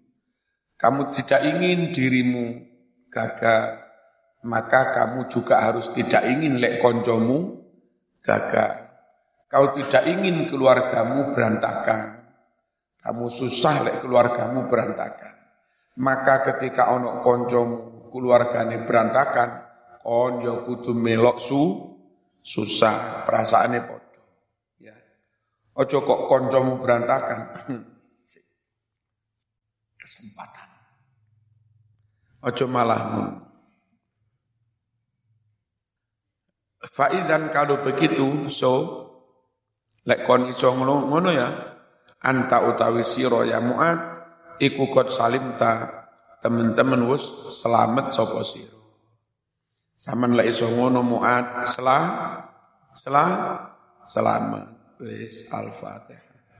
Kamu 0.74 1.12
tidak 1.12 1.40
ingin 1.44 1.92
dirimu 1.92 2.60
gagal, 3.12 3.83
maka 4.44 4.92
kamu 4.92 5.26
juga 5.32 5.64
harus 5.64 5.88
tidak 5.92 6.24
ingin 6.28 6.60
lek 6.60 6.80
koncomu 6.80 7.64
gagal. 8.20 8.84
Kau 9.48 9.72
tidak 9.72 10.04
ingin 10.08 10.44
keluargamu 10.48 11.32
berantakan. 11.32 12.24
Kamu 13.00 13.26
susah 13.28 13.84
lek 13.84 13.96
keluargamu 14.04 14.68
berantakan. 14.68 15.34
Maka 16.00 16.42
ketika 16.52 16.92
ono 16.96 17.22
koncomu 17.22 18.10
keluargane 18.10 18.82
berantakan, 18.82 19.64
kon 20.04 20.44
ya 20.44 20.52
kudu 20.68 20.92
melok 20.92 21.40
su 21.40 21.62
susah 22.44 23.24
perasaannya 23.24 23.80
podo 23.88 24.20
ya 24.76 24.92
ojo 25.80 26.04
kok 26.04 26.20
koncomu 26.28 26.76
berantakan 26.76 27.40
kesempatan 30.04 30.68
ojo 32.44 32.64
malah 32.68 33.00
Faizan 36.84 37.48
kalau 37.48 37.80
begitu, 37.80 38.52
so 38.52 38.72
lek 40.04 40.28
kon 40.28 40.52
iso 40.52 40.68
ngono, 40.72 41.08
ngono 41.08 41.28
ya, 41.32 41.48
anta 42.20 42.60
utawi 42.68 43.00
siro 43.00 43.40
ya 43.44 43.60
muat, 43.64 43.98
iku 44.60 44.92
kot 44.92 45.08
salim 45.08 45.56
ta 45.56 46.04
temen-temen 46.44 47.08
wus 47.08 47.56
selamat 47.56 48.12
sopo 48.12 48.44
siro. 48.44 48.80
Saman 49.96 50.36
lek 50.36 50.52
iso 50.52 50.68
ngono 50.68 51.00
muat 51.00 51.64
selah 51.64 52.04
selah 52.92 53.30
selamat. 54.04 55.00
Wis 55.00 55.50
al-Fatihah. 55.50 56.33